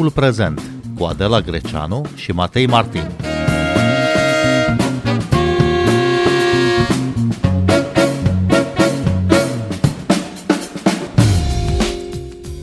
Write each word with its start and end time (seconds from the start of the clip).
Timpul 0.00 0.22
prezent 0.22 0.62
cu 0.98 1.04
Adela 1.04 1.40
Greceanu 1.40 2.04
și 2.14 2.32
Matei 2.32 2.66
Martin. 2.66 3.10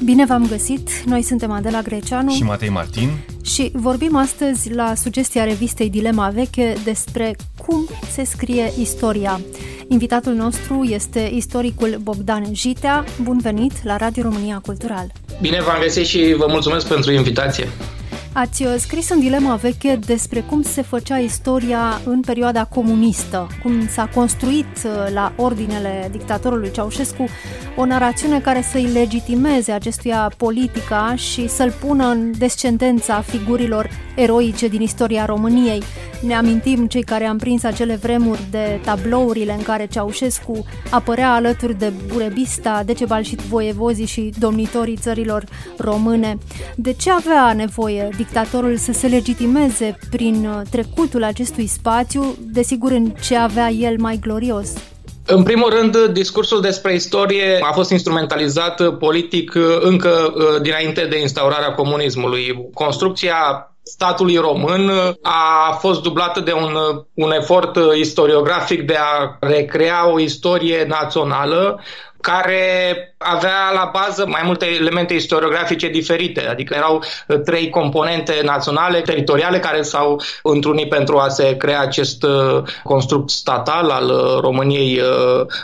Bine 0.03 0.25
v-am 0.25 0.47
găsit! 0.47 1.03
Noi 1.05 1.21
suntem 1.21 1.51
Adela 1.51 1.81
Greceanu 1.81 2.31
și 2.31 2.43
Matei 2.43 2.69
Martin 2.69 3.09
și 3.43 3.71
vorbim 3.73 4.15
astăzi 4.15 4.73
la 4.73 4.93
sugestia 4.95 5.43
revistei 5.43 5.89
Dilema 5.89 6.29
Veche 6.29 6.75
despre 6.83 7.35
cum 7.67 7.87
se 8.11 8.23
scrie 8.23 8.71
istoria. 8.79 9.39
Invitatul 9.87 10.33
nostru 10.33 10.83
este 10.83 11.29
istoricul 11.33 11.99
Bogdan 12.01 12.53
Jitea. 12.53 13.05
Bun 13.21 13.37
venit 13.41 13.83
la 13.83 13.97
Radio 13.97 14.23
România 14.23 14.61
Cultural! 14.65 15.11
Bine 15.41 15.61
v-am 15.61 15.81
găsit 15.81 16.05
și 16.05 16.33
vă 16.37 16.45
mulțumesc 16.49 16.87
pentru 16.87 17.11
invitație! 17.11 17.67
Ați 18.39 18.63
uh, 18.63 18.75
scris 18.77 19.09
în 19.09 19.19
Dilema 19.19 19.55
Veche 19.55 19.99
despre 20.05 20.39
cum 20.39 20.61
se 20.61 20.81
făcea 20.81 21.17
istoria 21.17 22.01
în 22.05 22.21
perioada 22.21 22.65
comunistă, 22.65 23.47
cum 23.63 23.87
s-a 23.87 24.09
construit 24.13 24.65
uh, 24.85 25.13
la 25.13 25.33
ordinele 25.35 26.07
dictatorului 26.11 26.71
Ceaușescu 26.71 27.27
o 27.75 27.85
narațiune 27.85 28.39
care 28.39 28.61
să-i 28.61 28.89
legitimeze 28.93 29.71
acestuia 29.71 30.31
politica 30.37 31.13
și 31.15 31.47
să-l 31.47 31.71
pună 31.71 32.07
în 32.07 32.31
descendența 32.37 33.21
figurilor 33.21 33.89
eroice 34.15 34.67
din 34.67 34.81
istoria 34.81 35.25
României. 35.25 35.83
Ne 36.21 36.33
amintim 36.33 36.87
cei 36.87 37.03
care 37.03 37.25
am 37.25 37.37
prins 37.37 37.63
acele 37.63 37.95
vremuri 37.95 38.41
de 38.51 38.79
tablourile 38.83 39.53
în 39.53 39.61
care 39.61 39.85
Ceaușescu 39.85 40.65
apărea 40.89 41.33
alături 41.33 41.77
de 41.77 41.93
Burebista, 42.13 42.83
Decebal 42.85 43.23
și 43.23 43.35
voievozii 43.35 44.05
și 44.05 44.33
domnitorii 44.39 44.97
țărilor 44.97 45.43
române. 45.77 46.37
De 46.75 46.93
ce 46.93 47.11
avea 47.11 47.53
nevoie 47.53 48.09
dictatorul 48.27 48.77
să 48.77 48.91
se 48.91 49.07
legitimeze 49.07 49.97
prin 50.09 50.45
uh, 50.45 50.61
trecutul 50.69 51.23
acestui 51.23 51.67
spațiu, 51.67 52.35
desigur 52.39 52.91
în 52.91 53.13
ce 53.21 53.35
avea 53.35 53.69
el 53.69 53.95
mai 53.99 54.17
glorios? 54.21 54.73
În 55.25 55.43
primul 55.43 55.69
rând, 55.69 56.05
discursul 56.05 56.61
despre 56.61 56.93
istorie 56.93 57.59
a 57.61 57.71
fost 57.71 57.91
instrumentalizat 57.91 58.97
politic 58.97 59.53
uh, 59.55 59.63
încă 59.79 60.33
uh, 60.35 60.61
dinainte 60.61 61.05
de 61.05 61.19
instaurarea 61.19 61.73
comunismului. 61.73 62.69
Construcția 62.73 63.71
statului 63.83 64.35
român 64.35 64.91
a 65.21 65.71
fost 65.79 66.01
dublată 66.01 66.39
de 66.39 66.51
un, 66.51 66.77
un 67.13 67.31
efort 67.31 67.77
istoriografic 67.99 68.81
de 68.81 68.95
a 68.99 69.37
recrea 69.39 70.11
o 70.11 70.19
istorie 70.19 70.85
națională 70.87 71.79
care 72.27 73.15
avea 73.17 73.71
la 73.73 73.91
bază 73.93 74.25
mai 74.27 74.41
multe 74.45 74.65
elemente 74.65 75.13
istoriografice 75.13 75.87
diferite, 75.87 76.47
adică 76.47 76.73
erau 76.77 77.03
uh, 77.27 77.39
trei 77.41 77.69
componente 77.69 78.41
naționale, 78.43 79.01
teritoriale, 79.01 79.59
care 79.59 79.81
s-au 79.81 80.21
întrunit 80.43 80.89
pentru 80.89 81.17
a 81.17 81.27
se 81.27 81.57
crea 81.57 81.81
acest 81.81 82.23
uh, 82.23 82.63
construct 82.83 83.29
statal 83.29 83.89
al 83.89 84.09
uh, 84.09 84.39
României 84.39 85.01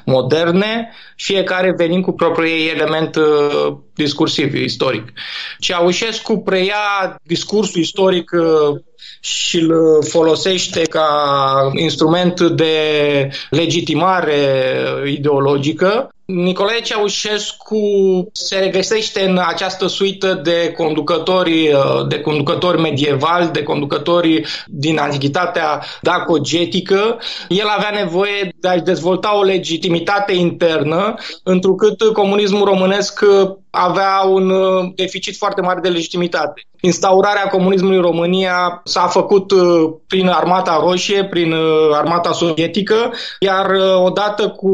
moderne, 0.05 0.91
fiecare 1.15 1.73
venind 1.77 2.03
cu 2.03 2.11
propriul 2.11 2.47
ei 2.47 2.69
element 2.69 3.17
discursiv, 3.93 4.53
istoric. 4.53 5.13
Ceaușescu 5.59 6.37
preia 6.37 7.15
discursul 7.23 7.81
istoric 7.81 8.31
și 9.19 9.59
îl 9.59 10.03
folosește 10.09 10.81
ca 10.81 11.07
instrument 11.73 12.41
de 12.41 12.75
legitimare 13.49 14.35
ideologică 15.05 16.13
Nicolae 16.33 16.81
Ceaușescu 16.81 17.79
se 18.31 18.57
regăsește 18.57 19.21
în 19.21 19.39
această 19.47 19.87
suită 19.87 20.33
de 20.43 20.73
conducători, 20.77 21.69
de 22.07 22.19
conducători 22.19 22.81
medievali, 22.81 23.51
de 23.51 23.63
conducători 23.63 24.41
din 24.67 24.97
antichitatea 24.97 25.83
dacogetică. 26.01 27.19
El 27.49 27.67
avea 27.67 27.89
nevoie 28.03 28.53
de 28.59 28.67
a-și 28.67 28.81
dezvolta 28.81 29.37
o 29.37 29.43
legitimitate 29.43 30.33
internă, 30.33 31.13
întrucât 31.43 32.01
comunismul 32.13 32.65
românesc 32.65 33.25
avea 33.75 34.21
un 34.29 34.53
deficit 34.95 35.37
foarte 35.37 35.61
mare 35.61 35.79
de 35.79 35.89
legitimitate. 35.89 36.67
Instaurarea 36.85 37.47
comunismului 37.47 37.97
în 37.97 38.03
România 38.03 38.81
s-a 38.83 39.07
făcut 39.07 39.51
uh, 39.51 39.93
prin 40.07 40.27
Armata 40.27 40.79
Roșie, 40.81 41.25
prin 41.25 41.51
uh, 41.51 41.89
Armata 41.93 42.31
Sovietică, 42.31 43.13
iar 43.39 43.69
uh, 43.69 44.03
odată 44.05 44.49
cu 44.49 44.69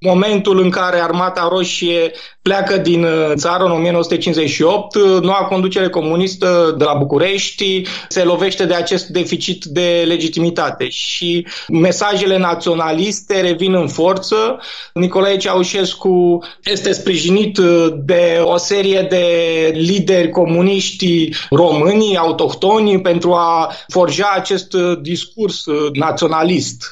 momentul 0.00 0.60
în 0.60 0.70
care 0.70 1.00
Armata 1.00 1.48
Roșie 1.50 2.10
pleacă 2.42 2.76
din 2.76 3.06
țară 3.34 3.64
în 3.64 3.70
1958, 3.70 4.96
noua 4.96 5.46
conducere 5.48 5.88
comunistă 5.88 6.74
de 6.78 6.84
la 6.84 6.94
București 6.94 7.82
se 8.08 8.22
lovește 8.22 8.64
de 8.64 8.74
acest 8.74 9.06
deficit 9.06 9.64
de 9.64 10.04
legitimitate 10.06 10.88
și 10.88 11.46
mesajele 11.68 12.38
naționaliste 12.38 13.40
revin 13.40 13.74
în 13.74 13.88
forță. 13.88 14.58
Nicolae 14.92 15.36
Ceaușescu 15.36 16.44
este 16.64 16.92
sprijinit 16.92 17.58
de 17.94 18.43
o 18.44 18.56
serie 18.56 19.06
de 19.10 19.26
lideri 19.74 20.30
comuniști 20.30 21.28
românii 21.50 22.16
autohtoni 22.16 23.00
pentru 23.00 23.32
a 23.32 23.72
forja 23.88 24.32
acest 24.34 24.72
uh, 24.72 24.98
discurs 25.02 25.66
uh, 25.66 25.90
naționalist. 25.92 26.84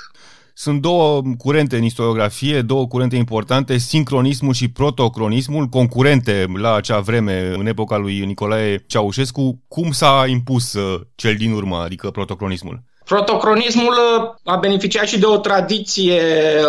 Sunt 0.54 0.80
două 0.80 1.22
curente 1.38 1.76
în 1.76 1.84
istoriografie, 1.84 2.62
două 2.62 2.86
curente 2.86 3.16
importante, 3.16 3.78
sincronismul 3.78 4.52
și 4.52 4.68
protocronismul, 4.68 5.66
concurente 5.66 6.46
la 6.54 6.74
acea 6.74 7.00
vreme, 7.00 7.54
în 7.58 7.66
epoca 7.66 7.96
lui 7.96 8.24
Nicolae 8.24 8.84
Ceaușescu. 8.86 9.62
Cum 9.68 9.90
s-a 9.90 10.24
impus 10.28 10.72
uh, 10.72 11.00
cel 11.14 11.34
din 11.34 11.52
urmă, 11.52 11.76
adică 11.76 12.10
protocronismul? 12.10 12.82
Protocronismul 13.04 13.92
uh, 13.92 14.30
a 14.44 14.56
beneficiat 14.56 15.06
și 15.06 15.18
de 15.18 15.26
o 15.26 15.36
tradiție 15.36 16.20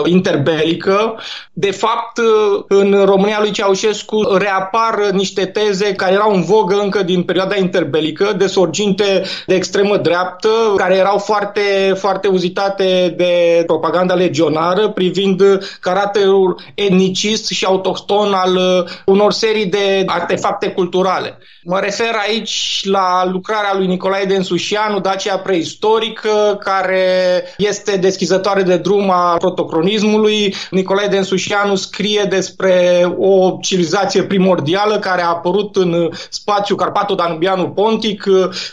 interbelică. 0.06 1.20
De 1.54 1.72
fapt, 1.72 2.18
uh, 2.18 2.64
în 2.68 3.06
România 3.06 3.40
lui 3.40 3.52
Ceaușescu 3.52 4.36
reapar 4.38 5.10
niște 5.12 5.46
teze 5.46 5.94
care 5.94 6.14
erau 6.14 6.34
în 6.34 6.44
vogă 6.44 6.76
încă 6.76 7.04
din 7.04 7.24
perioada 7.24 7.56
interbelică, 7.56 8.34
de 8.38 8.48
sorginte 8.48 9.24
de 9.46 9.56
extremă 9.56 9.98
dreaptă, 9.98 10.50
care 10.76 10.96
erau 10.96 11.18
foarte, 11.18 11.94
foarte 11.98 12.28
uzitate 12.28 13.14
de 13.18 13.64
propaganda 13.66 14.14
legionară 14.14 14.90
privind 14.90 15.42
caracterul 15.80 16.62
etnicist 16.76 17.48
și 17.48 17.66
autohton 17.66 18.34
al 18.34 18.56
uh, 18.56 18.84
unor 19.06 19.32
serii 19.32 19.66
de 19.66 20.04
artefacte 20.06 20.68
culturale. 20.68 21.38
Mă 21.64 21.80
refer 21.80 22.16
aici 22.28 22.82
la 22.84 23.26
lucrarea 23.26 23.74
lui 23.78 23.88
Nicolae 23.88 24.26
Densușianu, 24.26 25.00
Dacia 25.00 25.38
preistorică, 25.38 26.30
care 26.60 27.44
este 27.58 27.98
deschizătoare 27.98 28.62
de 28.62 28.78
drum 28.78 29.10
a 29.10 29.38
protocronismului. 29.38 30.56
Nicolae 30.72 31.08
Densușianu 31.08 31.76
scrie 31.76 32.26
despre 32.30 33.02
o 33.18 33.58
civilizație 33.62 34.24
primordială 34.24 35.00
care 35.00 35.22
a 35.22 35.28
apărut 35.28 35.76
în 35.76 36.10
spațiul 36.30 36.78
Carpato-Danubianu 36.78 37.70
Pontic, 37.70 38.24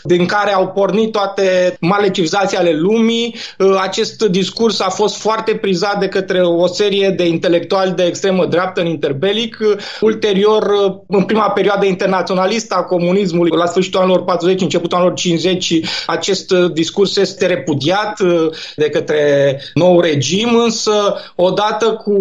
din 0.03 0.25
care 0.25 0.53
au 0.53 0.67
pornit 0.67 1.11
toate 1.11 1.77
male 1.79 2.09
civilizații 2.09 2.57
ale 2.57 2.73
lumii. 2.73 3.35
Acest 3.81 4.23
discurs 4.23 4.79
a 4.79 4.89
fost 4.89 5.17
foarte 5.17 5.55
prizat 5.55 5.99
de 5.99 6.07
către 6.07 6.41
o 6.41 6.67
serie 6.67 7.09
de 7.09 7.27
intelectuali 7.27 7.91
de 7.91 8.03
extremă 8.03 8.45
dreaptă 8.45 8.81
în 8.81 8.87
interbelic. 8.87 9.57
Ulterior, 10.01 10.63
în 11.07 11.23
prima 11.23 11.49
perioadă 11.49 11.85
internaționalistă 11.85 12.75
a 12.75 12.83
comunismului, 12.83 13.57
la 13.57 13.65
sfârșitul 13.65 13.99
anilor 13.99 14.23
40, 14.23 14.61
începutul 14.61 14.97
anilor 14.97 15.15
50, 15.15 15.79
acest 16.05 16.53
discurs 16.53 17.17
este 17.17 17.40
repudiat 17.45 18.19
uh, 18.19 18.49
de 18.75 18.89
către 18.89 19.59
nou 19.73 19.99
regim, 19.99 20.55
însă 20.55 21.15
odată 21.35 21.85
cu 21.85 22.13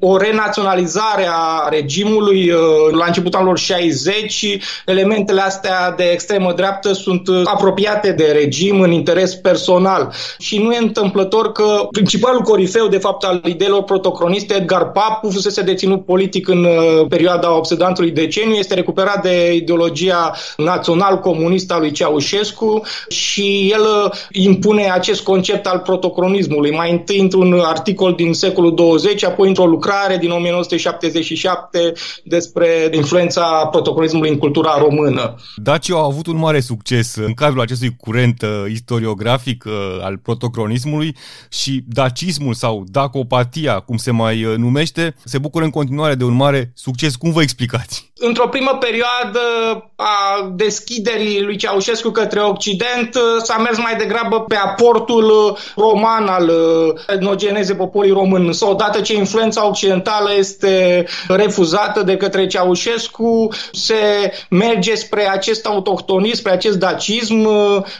o 0.00 0.16
renaționalizare 0.16 1.26
a 1.30 1.68
regimului 1.68 2.50
uh, 2.50 2.60
la 2.98 3.04
începutul 3.06 3.38
anilor 3.38 3.58
60, 3.58 4.58
elementele 4.86 5.40
astea 5.40 5.90
de 5.90 6.04
extremă 6.04 6.52
dreaptă 6.52 6.92
sunt 6.92 7.28
uh, 7.28 7.40
apropiate 7.44 8.12
de 8.12 8.24
regim 8.32 8.80
în 8.80 8.90
interes 8.90 9.34
personal. 9.34 10.12
Și 10.38 10.58
nu 10.58 10.72
e 10.72 10.78
întâmplător 10.78 11.52
că 11.52 11.86
principalul 11.90 12.40
corifeu, 12.40 12.86
de 12.86 12.98
fapt, 12.98 13.24
al 13.24 13.40
ideilor 13.44 13.82
protocroniste, 13.82 14.54
Edgar 14.54 14.90
Papu, 14.90 15.30
fusese 15.30 15.62
deținut 15.62 16.04
politic 16.04 16.48
în 16.48 16.66
perioada 17.08 17.56
obsedantului 17.56 18.10
deceniu, 18.10 18.54
este 18.54 18.74
recuperat 18.74 19.22
de 19.22 19.54
ideologia 19.54 20.34
național-comunistă 20.56 21.74
a 21.74 21.78
lui 21.78 21.90
Ceaușescu 21.90 22.82
și 23.08 23.72
el 23.72 24.12
impune 24.30 24.65
impune 24.66 24.90
acest 24.90 25.22
concept 25.22 25.66
al 25.66 25.78
protocronismului. 25.78 26.70
Mai 26.70 26.90
întâi 26.90 27.20
într-un 27.20 27.60
articol 27.64 28.14
din 28.14 28.34
secolul 28.34 28.74
20, 28.74 29.24
apoi 29.24 29.48
într-o 29.48 29.66
lucrare 29.66 30.16
din 30.16 30.30
1977 30.30 31.92
despre 32.24 32.90
influența 32.92 33.68
protocronismului 33.70 34.30
în 34.30 34.38
cultura 34.38 34.78
română. 34.78 35.34
Dacii 35.56 35.92
au 35.92 36.04
avut 36.04 36.26
un 36.26 36.36
mare 36.36 36.60
succes 36.60 37.14
în 37.14 37.34
cadrul 37.34 37.60
acestui 37.60 37.96
curent 37.96 38.42
uh, 38.42 38.70
istoriografic 38.70 39.64
uh, 39.66 39.72
al 40.02 40.16
protocronismului 40.16 41.16
și 41.48 41.84
dacismul 41.86 42.54
sau 42.54 42.84
dacopatia, 42.86 43.80
cum 43.80 43.96
se 43.96 44.10
mai 44.10 44.44
uh, 44.44 44.56
numește, 44.56 45.14
se 45.24 45.38
bucură 45.38 45.64
în 45.64 45.70
continuare 45.70 46.14
de 46.14 46.24
un 46.24 46.34
mare 46.34 46.72
succes. 46.74 47.16
Cum 47.16 47.32
vă 47.32 47.42
explicați? 47.42 48.12
Într-o 48.18 48.48
primă 48.48 48.78
perioadă 48.80 49.40
a 49.96 50.52
deschiderii 50.54 51.42
lui 51.42 51.56
Ceaușescu 51.56 52.10
către 52.10 52.40
Occident 52.40 53.18
s-a 53.42 53.56
mers 53.56 53.78
mai 53.78 53.96
degrabă 53.96 54.40
pe 54.40 54.56
aportul 54.56 55.56
roman 55.76 56.26
al 56.26 56.52
etnogenezei 57.08 57.76
poporului 57.76 58.14
român. 58.14 58.52
Sau 58.52 58.70
odată 58.70 59.00
ce 59.00 59.14
influența 59.14 59.68
occidentală 59.68 60.30
este 60.38 61.06
refuzată 61.28 62.02
de 62.02 62.16
către 62.16 62.46
Ceaușescu, 62.46 63.48
se 63.72 64.32
merge 64.50 64.94
spre 64.94 65.28
acest 65.28 65.66
autohtonism, 65.66 66.36
spre 66.36 66.52
acest 66.52 66.76
dacism, 66.78 67.48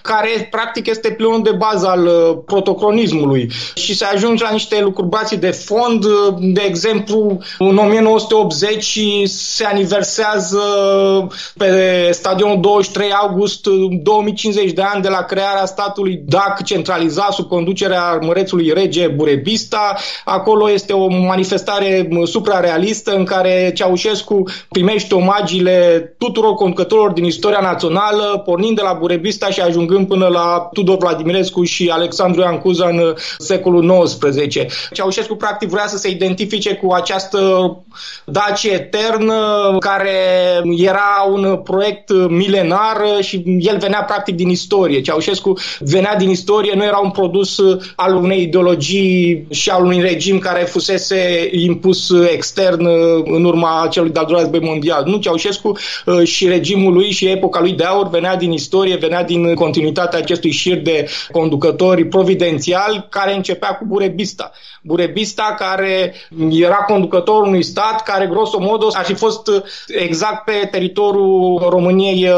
care 0.02 0.48
practic 0.50 0.86
este 0.86 1.10
pilonul 1.10 1.42
de 1.42 1.52
bază 1.58 1.88
al 1.88 2.08
protocronismului. 2.46 3.50
Și 3.74 3.94
se 3.94 4.04
ajunge 4.04 4.44
la 4.44 4.50
niște 4.50 4.80
lucrubații 4.80 5.36
de 5.36 5.50
fond, 5.50 6.06
de 6.38 6.62
exemplu, 6.66 7.38
în 7.58 7.76
1980 7.76 8.98
se 9.24 9.64
aniversează 9.64 10.04
pe 11.56 12.10
stadionul 12.12 12.60
23 12.60 13.10
august 13.12 13.66
2050 14.02 14.72
de 14.72 14.82
ani 14.82 15.02
de 15.02 15.08
la 15.08 15.22
crearea 15.22 15.64
statului 15.64 16.22
DAC 16.24 16.64
centralizat 16.64 17.32
sub 17.32 17.48
conducerea 17.48 18.18
mărețului 18.22 18.72
rege 18.74 19.06
Burebista. 19.06 19.96
Acolo 20.24 20.70
este 20.70 20.92
o 20.92 21.06
manifestare 21.08 22.08
suprarealistă 22.24 23.14
în 23.14 23.24
care 23.24 23.72
Ceaușescu 23.74 24.42
primește 24.68 25.14
omagiile 25.14 26.14
tuturor 26.18 26.54
conducătorilor 26.54 27.12
din 27.12 27.24
istoria 27.24 27.60
națională, 27.60 28.42
pornind 28.44 28.76
de 28.76 28.82
la 28.82 28.92
Burebista 28.92 29.50
și 29.50 29.60
ajungând 29.60 30.06
până 30.06 30.26
la 30.26 30.68
Tudor 30.72 30.96
Vladimirescu 30.96 31.64
și 31.64 31.88
Alexandru 31.92 32.40
Ioan 32.40 32.58
Cuza 32.58 32.88
în 32.88 33.14
secolul 33.38 34.02
XIX. 34.02 34.56
Ceaușescu 34.92 35.34
practic 35.34 35.68
vrea 35.68 35.86
să 35.86 35.96
se 35.96 36.08
identifice 36.08 36.74
cu 36.74 36.92
această 36.92 37.40
Dacie 38.24 38.72
eternă 38.72 39.34
care 39.80 39.95
era 40.76 41.26
un 41.30 41.56
proiect 41.64 42.12
milenar 42.28 43.02
și 43.20 43.42
el 43.58 43.78
venea 43.78 44.02
practic 44.02 44.34
din 44.34 44.48
istorie. 44.48 45.00
Ceaușescu 45.00 45.58
venea 45.78 46.16
din 46.16 46.30
istorie, 46.30 46.72
nu 46.74 46.84
era 46.84 46.98
un 46.98 47.10
produs 47.10 47.58
al 47.96 48.14
unei 48.14 48.42
ideologii 48.42 49.46
și 49.50 49.70
al 49.70 49.84
unui 49.84 50.00
regim 50.00 50.38
care 50.38 50.64
fusese 50.64 51.48
impus 51.52 52.12
extern 52.32 52.86
în 53.24 53.44
urma 53.44 53.88
celui 53.90 54.10
de-al 54.10 54.24
doilea 54.24 54.42
război 54.42 54.68
mondial. 54.68 55.04
Nu, 55.06 55.16
Ceaușescu 55.16 55.76
și 56.24 56.48
regimul 56.48 56.92
lui 56.92 57.10
și 57.10 57.26
epoca 57.26 57.60
lui 57.60 57.72
de 57.72 57.84
aur 57.84 58.08
venea 58.08 58.36
din 58.36 58.52
istorie, 58.52 58.96
venea 58.96 59.24
din 59.24 59.54
continuitatea 59.54 60.18
acestui 60.18 60.50
șir 60.50 60.76
de 60.76 61.08
conducători 61.32 62.04
providențiali 62.04 63.06
care 63.08 63.34
începea 63.34 63.68
cu 63.68 63.84
Burebista. 63.84 64.52
Burebista 64.86 65.54
care 65.58 66.14
era 66.50 66.74
conducătorul 66.74 67.46
unui 67.46 67.62
stat 67.62 68.02
care, 68.02 68.26
grosomodo, 68.26 68.86
ar 68.92 69.04
fi 69.04 69.14
fost 69.14 69.50
exact 69.86 70.44
pe 70.44 70.68
teritoriul 70.70 71.66
României 71.68 72.28
uh, 72.28 72.34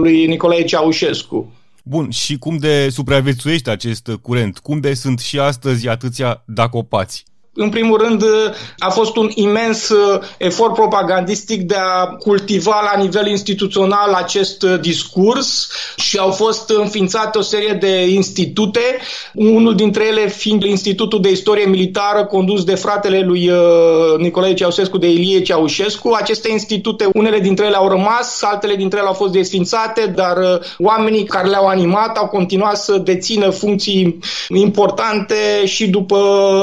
lui 0.00 0.26
Nicolae 0.26 0.64
Ceaușescu. 0.64 1.52
Bun, 1.82 2.10
și 2.10 2.38
cum 2.38 2.56
de 2.56 2.88
supraviețuiește 2.88 3.70
acest 3.70 4.10
curent? 4.22 4.58
Cum 4.58 4.80
de 4.80 4.94
sunt 4.94 5.18
și 5.18 5.38
astăzi 5.38 5.88
atâția 5.88 6.42
dacopați? 6.46 7.24
În 7.60 7.68
primul 7.68 7.98
rând, 7.98 8.24
a 8.78 8.90
fost 8.90 9.16
un 9.16 9.30
imens 9.34 9.88
uh, 9.88 10.20
efort 10.36 10.74
propagandistic 10.74 11.62
de 11.62 11.74
a 11.74 12.04
cultiva 12.06 12.90
la 12.94 13.02
nivel 13.02 13.26
instituțional 13.26 14.12
acest 14.12 14.62
uh, 14.62 14.80
discurs 14.80 15.68
și 15.96 16.18
au 16.18 16.30
fost 16.30 16.70
înființate 16.70 17.38
o 17.38 17.40
serie 17.40 17.72
de 17.72 18.08
institute, 18.08 18.80
unul 19.34 19.74
dintre 19.74 20.06
ele 20.06 20.28
fiind 20.28 20.62
Institutul 20.62 21.20
de 21.20 21.30
Istorie 21.30 21.66
Militară 21.66 22.24
condus 22.24 22.64
de 22.64 22.74
fratele 22.74 23.20
lui 23.20 23.50
uh, 23.50 24.18
Nicolae 24.18 24.54
Ceaușescu 24.54 24.98
de 24.98 25.10
Ilie 25.10 25.42
Ceaușescu. 25.42 26.10
Aceste 26.20 26.50
institute, 26.50 27.08
unele 27.14 27.38
dintre 27.38 27.66
ele 27.66 27.76
au 27.76 27.88
rămas, 27.88 28.42
altele 28.42 28.74
dintre 28.74 28.98
ele 28.98 29.08
au 29.08 29.14
fost 29.14 29.32
desfințate, 29.32 30.12
dar 30.14 30.36
oamenii 30.78 31.24
care 31.24 31.48
le-au 31.48 31.66
animat 31.66 32.16
au 32.16 32.26
continuat 32.26 32.76
să 32.76 32.98
dețină 32.98 33.50
funcții 33.50 34.18
importante 34.48 35.34
și 35.64 35.88
după 35.88 36.16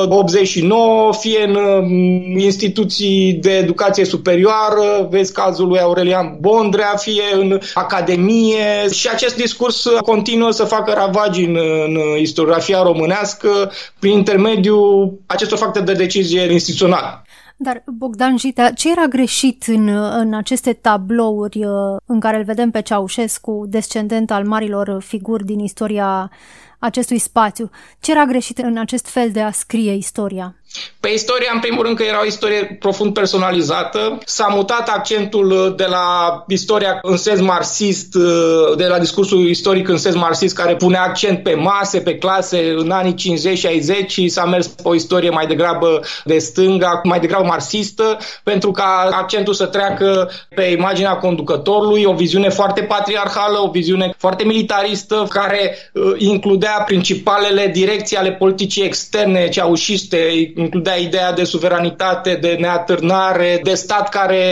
89 0.09 0.84
fie 1.19 1.43
în 1.43 1.55
um, 1.55 2.37
instituții 2.37 3.33
de 3.33 3.51
educație 3.51 4.05
superioară, 4.05 5.07
vezi 5.09 5.33
cazul 5.33 5.67
lui 5.67 5.79
Aurelian 5.79 6.37
Bondrea, 6.39 6.95
fie 6.95 7.23
în 7.33 7.59
academie 7.73 8.89
și 8.91 9.07
acest 9.07 9.35
discurs 9.35 9.87
continuă 10.01 10.51
să 10.51 10.63
facă 10.63 10.91
ravagi 10.91 11.43
în, 11.43 11.57
în 11.85 11.97
istoriografia 12.19 12.81
românească 12.81 13.71
prin 13.99 14.11
intermediul 14.11 15.19
acestor 15.25 15.57
factori 15.57 15.85
de 15.85 15.93
decizie 15.93 16.51
instituțională. 16.51 17.25
Dar, 17.57 17.83
Bogdan 17.85 18.37
Jita, 18.37 18.69
ce 18.69 18.91
era 18.91 19.05
greșit 19.05 19.63
în, 19.67 19.87
în 19.87 20.33
aceste 20.33 20.73
tablouri 20.73 21.65
uh, 21.65 21.97
în 22.05 22.19
care 22.19 22.37
îl 22.37 22.43
vedem 22.43 22.71
pe 22.71 22.81
Ceaușescu, 22.81 23.65
descendent 23.67 24.31
al 24.31 24.45
marilor 24.45 25.01
figuri 25.01 25.45
din 25.45 25.59
istoria 25.59 26.31
acestui 26.79 27.17
spațiu? 27.17 27.69
Ce 27.99 28.11
era 28.11 28.25
greșit 28.25 28.57
în 28.57 28.77
acest 28.77 29.07
fel 29.07 29.31
de 29.31 29.41
a 29.41 29.51
scrie 29.51 29.93
istoria? 29.93 30.55
Pe 30.99 31.11
istoria, 31.11 31.49
în 31.53 31.59
primul 31.59 31.83
rând, 31.83 31.97
că 31.97 32.03
era 32.03 32.21
o 32.21 32.25
istorie 32.25 32.77
profund 32.79 33.13
personalizată. 33.13 34.17
S-a 34.25 34.47
mutat 34.47 34.89
accentul 34.89 35.51
uh, 35.51 35.73
de 35.75 35.85
la 35.85 36.43
istoria 36.47 36.99
în 37.01 37.17
sens 37.17 37.39
marxist, 37.39 38.15
uh, 38.15 38.75
de 38.77 38.85
la 38.85 38.99
discursul 38.99 39.47
istoric 39.47 39.87
în 39.87 39.97
sens 39.97 40.15
marxist, 40.15 40.55
care 40.55 40.75
pune 40.75 40.97
accent 40.97 41.43
pe 41.43 41.53
mase, 41.53 41.99
pe 41.99 42.15
clase 42.17 42.73
în 42.77 42.91
anii 42.91 43.13
50-60 43.13 44.07
și 44.07 44.27
s-a 44.27 44.45
mers 44.45 44.67
pe 44.67 44.81
o 44.83 44.95
istorie 44.95 45.29
mai 45.29 45.47
degrabă 45.47 46.01
de 46.23 46.37
stânga, 46.37 47.01
mai 47.03 47.19
degrabă 47.19 47.45
marxistă, 47.45 48.17
pentru 48.43 48.71
ca 48.71 49.09
accentul 49.11 49.53
să 49.53 49.65
treacă 49.65 50.29
pe 50.55 50.63
imaginea 50.63 51.15
conducătorului, 51.15 52.03
o 52.03 52.13
viziune 52.13 52.49
foarte 52.49 52.81
patriarhală, 52.81 53.59
o 53.61 53.69
viziune 53.69 54.13
foarte 54.17 54.43
militaristă, 54.43 55.25
care 55.29 55.77
uh, 55.93 56.13
includea 56.17 56.83
principalele 56.85 57.67
direcții 57.73 58.17
ale 58.17 58.31
politicii 58.31 58.83
externe 58.83 59.49
ceaușiste, 59.49 60.17
includea 60.65 60.95
ideea 60.95 61.33
de 61.33 61.43
suveranitate, 61.43 62.37
de 62.41 62.57
neatârnare, 62.59 63.59
de 63.63 63.73
stat 63.73 64.09
care 64.09 64.43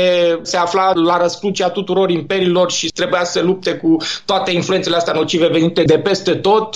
se 0.42 0.58
afla 0.58 0.92
la 0.94 1.18
răscrucea 1.22 1.70
tuturor 1.70 2.10
imperiilor 2.10 2.72
și 2.72 2.88
trebuia 2.88 3.24
să 3.24 3.32
se 3.32 3.42
lupte 3.42 3.74
cu 3.74 3.98
toate 4.26 4.52
influențele 4.52 4.96
astea 4.96 5.14
nocive 5.14 5.48
venite 5.48 5.84
de 5.84 6.00
peste 6.00 6.34
tot. 6.34 6.76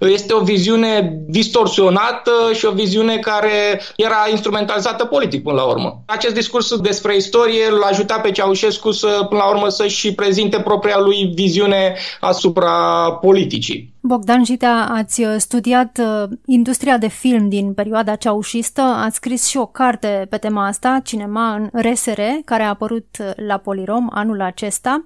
Este 0.00 0.34
o 0.34 0.40
viziune 0.40 1.20
distorsionată 1.26 2.32
și 2.52 2.64
o 2.64 2.70
viziune 2.70 3.16
care 3.16 3.80
era 3.96 4.26
instrumentalizată 4.30 5.04
politic 5.04 5.42
până 5.42 5.56
la 5.56 5.64
urmă. 5.64 6.02
Acest 6.06 6.34
discurs 6.34 6.76
despre 6.76 7.16
istorie 7.16 7.66
îl 7.70 7.82
ajuta 7.82 8.18
pe 8.18 8.30
Ceaușescu 8.30 8.90
să, 8.90 9.26
până 9.28 9.40
la 9.40 9.50
urmă, 9.50 9.68
să-și 9.68 10.14
prezinte 10.14 10.60
propria 10.60 10.98
lui 10.98 11.32
viziune 11.34 11.96
asupra 12.20 12.72
politicii. 13.20 13.94
Bogdan 14.06 14.44
Jita, 14.44 14.86
ați 14.90 15.22
studiat 15.36 15.98
uh, 15.98 16.30
industria 16.44 16.98
de 16.98 17.06
film 17.06 17.48
din 17.48 17.74
perioada 17.74 18.14
ceaușistă, 18.14 18.80
ați 18.80 19.16
scris 19.16 19.46
și 19.46 19.56
o 19.56 19.66
carte 19.66 20.26
pe 20.30 20.36
tema 20.36 20.66
asta, 20.66 21.00
Cinema 21.04 21.54
în 21.54 21.70
RSR, 21.72 22.20
care 22.44 22.62
a 22.62 22.68
apărut 22.68 23.06
uh, 23.20 23.30
la 23.46 23.56
Polirom 23.56 24.08
anul 24.10 24.40
acesta. 24.40 25.04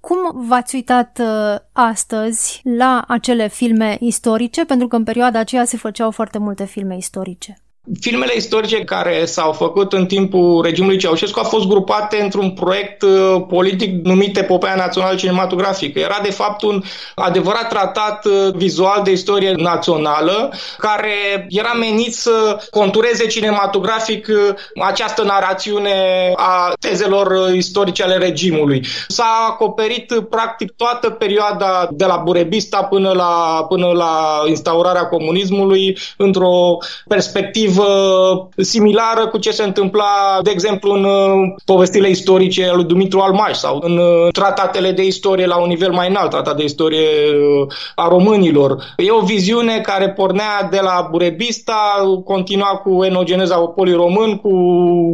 Cum 0.00 0.46
v-ați 0.48 0.74
uitat 0.74 1.20
uh, 1.20 1.56
astăzi 1.72 2.60
la 2.64 3.04
acele 3.08 3.48
filme 3.48 3.96
istorice? 4.00 4.64
Pentru 4.64 4.88
că 4.88 4.96
în 4.96 5.04
perioada 5.04 5.38
aceea 5.38 5.64
se 5.64 5.76
făceau 5.76 6.10
foarte 6.10 6.38
multe 6.38 6.64
filme 6.64 6.96
istorice. 6.96 7.62
Filmele 8.00 8.32
istorice 8.36 8.84
care 8.84 9.24
s-au 9.24 9.52
făcut 9.52 9.92
în 9.92 10.06
timpul 10.06 10.62
regimului 10.62 10.98
Ceaușescu 10.98 11.38
au 11.38 11.44
fost 11.44 11.66
grupate 11.66 12.20
într-un 12.22 12.50
proiect 12.50 13.02
uh, 13.02 13.42
politic 13.48 14.04
numit 14.04 14.36
Epopea 14.36 14.74
Națională 14.74 15.16
Cinematografică. 15.16 15.98
Era 15.98 16.18
de 16.22 16.30
fapt 16.30 16.62
un 16.62 16.82
adevărat 17.14 17.68
tratat 17.68 18.24
uh, 18.24 18.54
vizual 18.54 19.00
de 19.04 19.10
istorie 19.10 19.52
națională 19.56 20.52
care 20.78 21.46
era 21.48 21.72
menit 21.72 22.14
să 22.14 22.66
contureze 22.70 23.26
cinematografic 23.26 24.26
uh, 24.28 24.54
această 24.84 25.22
narațiune 25.22 26.32
a 26.36 26.72
tezelor 26.80 27.54
istorice 27.54 28.02
ale 28.02 28.16
regimului. 28.16 28.86
S-a 29.08 29.46
acoperit 29.48 30.14
practic 30.30 30.70
toată 30.76 31.10
perioada 31.10 31.88
de 31.90 32.04
la 32.04 32.16
Burebista 32.16 32.82
până 32.82 33.12
la, 33.12 33.64
până 33.68 33.86
la 33.86 34.42
instaurarea 34.46 35.06
comunismului 35.06 35.98
într-o 36.16 36.76
perspectivă 37.06 37.77
perspectivă 37.78 38.48
similară 38.56 39.26
cu 39.26 39.38
ce 39.38 39.50
se 39.50 39.62
întâmpla, 39.62 40.38
de 40.42 40.50
exemplu, 40.50 40.92
în 40.92 41.04
uh, 41.04 41.54
povestile 41.64 42.08
istorice 42.08 42.64
ale 42.64 42.74
lui 42.74 42.84
Dumitru 42.84 43.18
Almaș 43.18 43.56
sau 43.56 43.78
în 43.82 43.98
uh, 43.98 44.32
tratatele 44.32 44.92
de 44.92 45.04
istorie 45.04 45.46
la 45.46 45.60
un 45.60 45.68
nivel 45.68 45.92
mai 45.92 46.08
înalt, 46.08 46.30
tratat 46.30 46.56
de 46.56 46.64
istorie 46.64 47.08
uh, 47.30 47.72
a 47.94 48.08
românilor. 48.08 48.94
E 48.96 49.10
o 49.10 49.24
viziune 49.24 49.80
care 49.80 50.10
pornea 50.10 50.68
de 50.70 50.80
la 50.82 51.08
Burebista, 51.10 52.02
continua 52.24 52.80
cu 52.84 53.04
enogeneza 53.04 53.56
poporului 53.56 53.98
român, 53.98 54.36
cu 54.36 54.52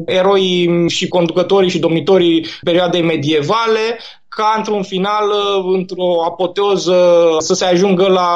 eroii 0.06 0.88
și 0.88 1.08
conducătorii 1.08 1.70
și 1.70 1.78
domnitorii 1.78 2.46
perioadei 2.62 3.02
medievale, 3.02 3.98
ca 4.34 4.54
într-un 4.56 4.82
final, 4.82 5.24
într-o 5.72 6.24
apoteoză, 6.24 6.96
să 7.38 7.54
se 7.54 7.64
ajungă 7.64 8.08
la 8.08 8.30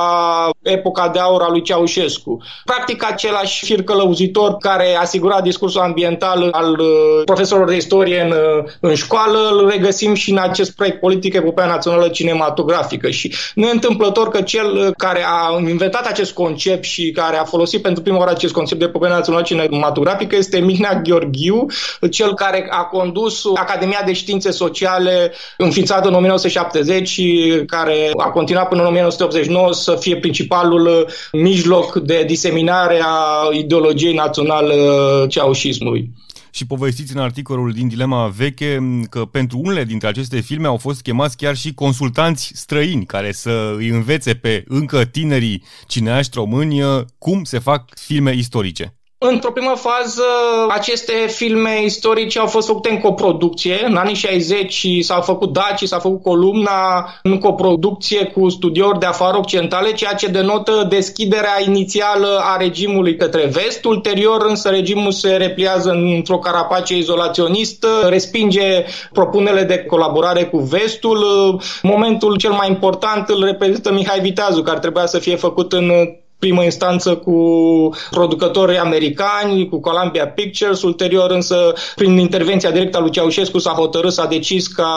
epoca 0.62 1.08
de 1.08 1.18
aur 1.18 1.42
a 1.42 1.50
lui 1.50 1.62
Ceaușescu. 1.62 2.42
Practic 2.64 3.04
același 3.04 3.64
fir 3.64 3.82
călăuzitor 3.82 4.56
care 4.56 4.96
asigura 4.96 5.40
discursul 5.40 5.80
ambiental 5.80 6.48
al 6.52 6.80
profesorilor 7.24 7.68
de 7.68 7.76
istorie 7.76 8.20
în, 8.20 8.34
în 8.80 8.94
școală, 8.94 9.48
îl 9.52 9.68
regăsim 9.68 10.14
și 10.14 10.30
în 10.30 10.38
acest 10.38 10.74
proiect 10.74 11.00
politic 11.00 11.34
Epopea 11.34 11.66
Națională 11.66 12.08
Cinematografică 12.08 13.10
și 13.10 13.34
nu 13.54 13.66
e 13.66 13.70
întâmplător 13.70 14.28
că 14.28 14.42
cel 14.42 14.94
care 14.96 15.24
a 15.26 15.58
inventat 15.68 16.06
acest 16.06 16.32
concept 16.32 16.84
și 16.84 17.10
care 17.10 17.36
a 17.36 17.44
folosit 17.44 17.82
pentru 17.82 18.02
prima 18.02 18.18
oară 18.18 18.30
acest 18.30 18.52
concept 18.52 18.80
de 18.80 18.86
Epopea 18.86 19.08
Națională 19.08 19.42
Cinematografică 19.42 20.36
este 20.36 20.58
Mihnea 20.58 21.00
Gheorghiu, 21.04 21.66
cel 22.10 22.34
care 22.34 22.66
a 22.70 22.82
condus 22.82 23.44
Academia 23.54 24.02
de 24.06 24.12
Științe 24.12 24.50
Sociale 24.50 25.32
înființată 25.88 26.08
în 26.08 26.14
1970 26.14 27.08
și 27.08 27.62
care 27.66 28.10
a 28.16 28.30
continuat 28.30 28.68
până 28.68 28.80
în 28.80 28.86
1989 28.86 29.72
să 29.72 29.96
fie 30.00 30.16
principalul 30.16 31.08
mijloc 31.32 31.96
de 31.96 32.24
diseminare 32.26 33.00
a 33.02 33.48
ideologiei 33.52 34.14
naționale 34.14 34.74
ceaușismului 35.28 36.10
și 36.50 36.66
povestiți 36.66 37.14
în 37.14 37.22
articolul 37.22 37.72
din 37.72 37.88
Dilema 37.88 38.26
Veche 38.36 38.78
că 39.10 39.24
pentru 39.24 39.60
unele 39.62 39.84
dintre 39.84 40.08
aceste 40.08 40.40
filme 40.40 40.66
au 40.66 40.76
fost 40.76 41.02
chemați 41.02 41.36
chiar 41.36 41.56
și 41.56 41.74
consultanți 41.74 42.50
străini 42.54 43.06
care 43.06 43.32
să 43.32 43.74
îi 43.76 43.88
învețe 43.88 44.34
pe 44.34 44.64
încă 44.68 45.04
tinerii 45.04 45.62
cineaști 45.86 46.36
români 46.36 46.80
cum 47.18 47.44
se 47.44 47.58
fac 47.58 47.98
filme 47.98 48.34
istorice. 48.34 48.98
Într-o 49.20 49.50
primă 49.50 49.74
fază, 49.76 50.22
aceste 50.68 51.12
filme 51.12 51.82
istorice 51.84 52.38
au 52.38 52.46
fost 52.46 52.66
făcute 52.66 52.90
în 52.90 52.98
coproducție. 52.98 53.84
În 53.84 53.96
anii 53.96 54.14
60 54.14 54.86
s-au 55.00 55.20
făcut 55.20 55.52
Daci, 55.52 55.82
s-a 55.82 55.98
făcut 55.98 56.22
Columna 56.22 57.08
în 57.22 57.38
coproducție 57.38 58.24
cu 58.24 58.48
studiouri 58.48 58.98
de 58.98 59.06
afară 59.06 59.38
occidentale, 59.38 59.92
ceea 59.92 60.14
ce 60.14 60.26
denotă 60.26 60.86
deschiderea 60.88 61.62
inițială 61.66 62.40
a 62.42 62.56
regimului 62.56 63.16
către 63.16 63.46
vest. 63.46 63.84
Ulterior, 63.84 64.44
însă, 64.48 64.68
regimul 64.68 65.12
se 65.12 65.36
repliază 65.36 65.90
într-o 65.90 66.38
carapace 66.38 66.96
izolaționistă, 66.96 67.88
respinge 68.08 68.84
propunele 69.12 69.62
de 69.62 69.78
colaborare 69.78 70.44
cu 70.44 70.58
vestul. 70.58 71.26
Momentul 71.82 72.36
cel 72.36 72.52
mai 72.52 72.68
important 72.68 73.28
îl 73.28 73.44
reprezintă 73.44 73.92
Mihai 73.92 74.20
Viteazu, 74.20 74.62
care 74.62 74.78
trebuia 74.78 75.06
să 75.06 75.18
fie 75.18 75.36
făcut 75.36 75.72
în 75.72 75.90
primă 76.38 76.62
instanță 76.62 77.14
cu 77.16 77.38
producători 78.10 78.78
americani, 78.78 79.68
cu 79.68 79.80
Columbia 79.80 80.28
Pictures, 80.28 80.82
ulterior 80.82 81.30
însă 81.30 81.72
prin 81.94 82.16
intervenția 82.16 82.70
directă 82.70 82.96
a 82.96 83.00
lui 83.00 83.10
Ceaușescu 83.10 83.58
s-a 83.58 83.70
hotărât, 83.70 84.12
s-a 84.12 84.26
decis 84.26 84.66
ca, 84.66 84.92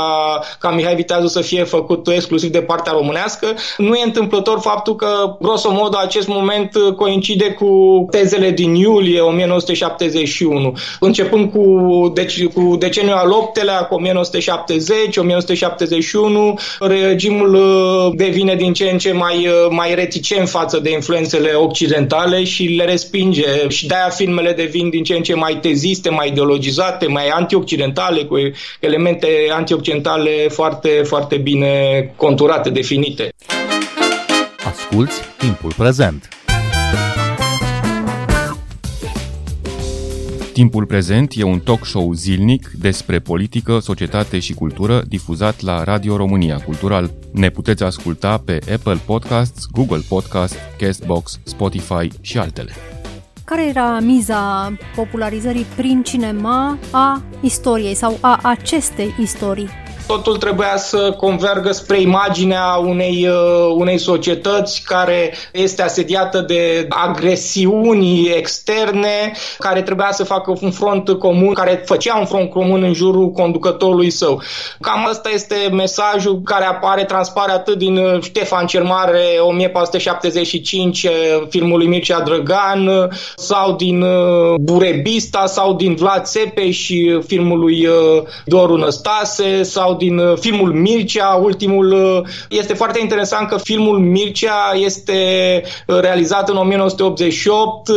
ca 0.60 0.70
Mihai 0.70 0.96
Viteazu 0.96 1.28
să 1.28 1.42
fie 1.42 1.64
făcut 1.64 2.08
exclusiv 2.08 2.52
de 2.52 2.62
partea 2.62 2.92
românească. 2.92 3.48
Nu 3.78 3.96
e 3.96 4.04
întâmplător 4.06 4.60
faptul 4.60 4.96
că, 4.96 5.38
grosomodo, 5.42 5.98
acest 5.98 6.28
moment 6.28 6.72
coincide 6.96 7.52
cu 7.52 8.06
tezele 8.12 8.52
din 8.52 8.76
iulie 8.76 9.20
1971, 9.20 10.74
începând 11.00 11.52
cu, 11.52 12.12
deci, 12.14 12.46
cu 12.48 12.76
deceniul 12.80 13.16
al 13.16 13.32
optelea, 13.32 13.84
cu 13.84 13.94
1970, 13.94 15.18
1971, 15.18 16.60
regimul 16.80 17.54
uh, 17.54 18.14
devine 18.16 18.56
din 18.56 18.74
ce 18.74 18.90
în 18.92 18.98
ce 18.98 19.12
mai, 19.12 19.48
uh, 19.48 19.54
mai 19.70 19.96
reticent 19.96 20.50
față 20.50 20.80
de 20.80 20.92
influență 20.92 21.31
influențele 21.32 21.54
occidentale 21.54 22.44
și 22.44 22.64
le 22.64 22.86
respinge 22.86 23.68
și 23.68 23.88
de-aia 23.88 24.10
filmele 24.10 24.54
devin 24.54 24.90
din 24.90 25.04
ce 25.04 25.16
în 25.16 25.24
ce 25.24 25.36
mai 25.36 25.60
teziste, 25.62 26.10
mai 26.10 26.28
ideologizate, 26.28 27.08
mai 27.08 27.28
antioccidentale, 27.28 28.24
cu 28.24 28.36
elemente 28.80 29.28
antioccidentale 29.52 30.48
foarte, 30.50 30.90
foarte 30.90 31.38
bine 31.38 32.14
conturate, 32.16 32.70
definite. 32.70 33.30
Asculți 34.64 35.22
timpul 35.38 35.74
prezent! 35.78 36.41
Timpul 40.54 40.86
prezent 40.86 41.34
e 41.36 41.44
un 41.44 41.60
talk 41.60 41.86
show 41.86 42.14
zilnic 42.14 42.72
despre 42.80 43.20
politică, 43.20 43.80
societate 43.80 44.40
și 44.40 44.54
cultură 44.54 45.04
difuzat 45.08 45.62
la 45.62 45.84
Radio 45.84 46.16
România 46.16 46.58
Cultural. 46.58 47.12
Ne 47.32 47.50
puteți 47.50 47.84
asculta 47.84 48.38
pe 48.38 48.60
Apple 48.74 49.00
Podcasts, 49.06 49.66
Google 49.72 50.02
Podcasts, 50.08 50.58
Castbox, 50.78 51.40
Spotify 51.44 52.08
și 52.22 52.38
altele. 52.38 52.72
Care 53.46 53.68
era 53.68 54.00
miza 54.00 54.74
popularizării 54.96 55.66
prin 55.76 56.04
cinema 56.04 56.78
a 56.92 57.22
istoriei 57.42 57.96
sau 57.96 58.18
a 58.22 58.40
acestei 58.44 59.16
istorii? 59.20 59.70
Totul 60.12 60.38
trebuia 60.38 60.78
să 60.78 61.14
convergă 61.18 61.72
spre 61.72 62.02
imaginea 62.02 62.76
unei, 62.76 63.28
uh, 63.28 63.74
unei 63.76 63.98
societăți 63.98 64.82
care 64.86 65.34
este 65.52 65.82
asediată 65.82 66.40
de 66.40 66.86
agresiuni 66.90 68.28
externe, 68.28 69.32
care 69.58 69.82
trebuia 69.82 70.12
să 70.12 70.24
facă 70.24 70.54
un 70.62 70.72
front 70.72 71.10
comun, 71.10 71.54
care 71.54 71.84
făcea 71.86 72.18
un 72.18 72.26
front 72.26 72.50
comun 72.50 72.84
în 72.84 72.94
jurul 72.94 73.32
conducătorului 73.32 74.10
său. 74.10 74.42
Cam 74.82 75.06
asta 75.08 75.30
este 75.30 75.56
mesajul 75.74 76.42
care 76.44 76.66
apare, 76.66 77.04
transpare 77.04 77.52
atât 77.52 77.78
din 77.78 77.98
uh, 77.98 78.22
Ștefan 78.22 78.66
cel 78.66 78.84
Mare 78.84 79.24
1475, 79.42 81.04
uh, 81.04 81.12
filmul 81.50 81.78
lui 81.78 81.88
Mircea 81.88 82.20
Drăgan, 82.20 83.10
sau 83.36 83.76
din 83.76 84.06
Burebista, 84.62 85.46
sau 85.46 85.74
din 85.74 85.96
Vlad 85.96 86.24
Țepeș, 86.24 86.90
filmul 87.26 87.60
lui 87.60 87.88
Doru 88.46 88.78
Năstase, 88.78 89.64
sau 89.64 90.00
din 90.02 90.18
uh, 90.18 90.38
filmul 90.40 90.74
Mircea, 90.74 91.40
ultimul. 91.44 91.92
Uh, 91.92 92.30
este 92.50 92.74
foarte 92.74 93.00
interesant 93.02 93.48
că 93.48 93.58
filmul 93.58 94.00
Mircea 94.00 94.74
este 94.76 95.20
uh, 95.88 96.00
realizat 96.00 96.50
în 96.50 96.58
1988, 96.58 97.90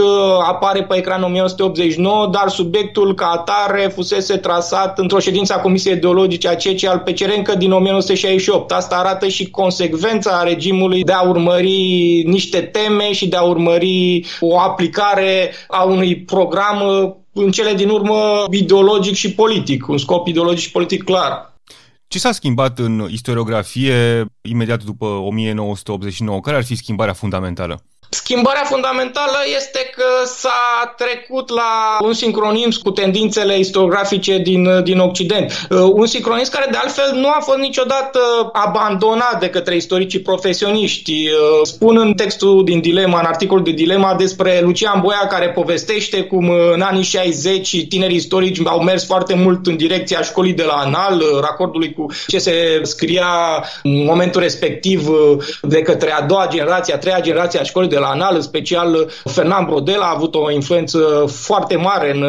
apare 0.49 0.83
pe 0.83 0.97
ecran 0.97 1.19
în 1.19 1.25
1989, 1.25 2.27
dar 2.33 2.49
subiectul 2.49 3.15
ca 3.15 3.27
atare 3.27 3.93
fusese 3.95 4.37
trasat 4.37 4.99
într-o 4.99 5.19
ședință 5.19 5.55
a 5.55 5.61
Comisiei 5.61 5.95
Ideologice 5.95 6.49
a 6.49 6.55
CECE 6.55 6.89
al 6.89 6.99
PCR 6.99 7.31
încă 7.37 7.55
din 7.55 7.73
1968. 7.73 8.73
Asta 8.73 8.97
arată 8.97 9.29
și 9.29 9.51
consecvența 9.51 10.43
regimului 10.43 11.05
de 11.05 11.13
a 11.13 11.29
urmări 11.29 12.23
niște 12.27 12.61
teme 12.61 13.13
și 13.13 13.29
de 13.29 13.37
a 13.37 13.43
urmări 13.43 14.25
o 14.41 14.59
aplicare 14.59 15.53
a 15.69 15.83
unui 15.83 16.17
program 16.17 16.83
în 17.33 17.51
cele 17.51 17.75
din 17.75 17.89
urmă 17.89 18.45
ideologic 18.51 19.15
și 19.15 19.35
politic, 19.35 19.89
un 19.89 19.99
scop 19.99 20.27
ideologic 20.27 20.61
și 20.61 20.71
politic 20.71 21.05
clar. 21.05 21.54
Ce 22.15 22.21
s-a 22.21 22.33
schimbat 22.33 22.79
în 22.79 23.07
istoriografie 23.11 24.25
imediat 24.43 24.85
după 24.85 25.07
1989? 25.07 26.41
Care 26.41 26.57
ar 26.57 26.65
fi 26.65 26.75
schimbarea 26.75 27.13
fundamentală? 27.13 27.83
Schimbarea 28.09 28.63
fundamentală 28.65 29.39
este 29.57 29.91
că 29.97 30.05
s-a 30.25 30.95
trecut 30.97 31.51
la 31.51 31.99
un 32.01 32.13
sincronism 32.13 32.83
cu 32.83 32.91
tendințele 32.91 33.59
istoriografice 33.59 34.39
din, 34.39 34.83
din 34.83 34.99
Occident. 34.99 35.67
Uh, 35.71 35.79
un 35.93 36.07
sincronism 36.07 36.53
care 36.53 36.69
de 36.71 36.77
altfel 36.77 37.11
nu 37.15 37.29
a 37.29 37.39
fost 37.41 37.59
niciodată 37.59 38.19
abandonat 38.53 39.41
de 39.41 39.49
către 39.49 39.77
istoricii 39.77 40.21
profesioniști. 40.21 41.13
Uh, 41.13 41.61
spun 41.63 41.99
în 41.99 42.15
textul 42.15 42.65
din 42.65 42.81
Dilema, 42.81 43.19
în 43.19 43.27
articolul 43.27 43.65
de 43.65 43.71
Dilema 43.71 44.15
despre 44.15 44.61
Lucian 44.63 45.01
Boia 45.01 45.27
care 45.29 45.49
povestește 45.49 46.23
cum 46.23 46.49
în 46.73 46.81
anii 46.81 47.03
60 47.03 47.87
tinerii 47.89 48.17
istorici 48.17 48.61
au 48.65 48.83
mers 48.83 49.07
foarte 49.07 49.35
mult 49.35 49.67
în 49.67 49.77
direcția 49.77 50.23
școlii 50.23 50.53
de 50.53 50.63
la 50.63 50.73
Anal, 50.73 51.23
racordului 51.41 51.93
cu 51.93 52.07
ce 52.27 52.39
se 52.39 52.81
scria 52.83 53.27
în 53.83 54.05
momentul 54.05 54.41
respectiv 54.41 55.09
de 55.63 55.83
către 55.83 56.13
a 56.13 56.23
doua 56.23 56.47
generație, 56.51 56.95
a 56.95 56.99
treia 56.99 57.21
generație 57.21 57.61
a 57.61 57.63
școlii 57.63 57.89
de 57.89 57.94
la 57.99 58.07
Anal, 58.07 58.35
în 58.35 58.43
special 58.43 59.09
Fernand 59.25 59.67
Brodel 59.67 60.01
a 60.01 60.13
avut 60.15 60.35
o 60.35 60.51
influență 60.51 61.25
foarte 61.29 61.77
mare 61.77 62.15
în, 62.15 62.25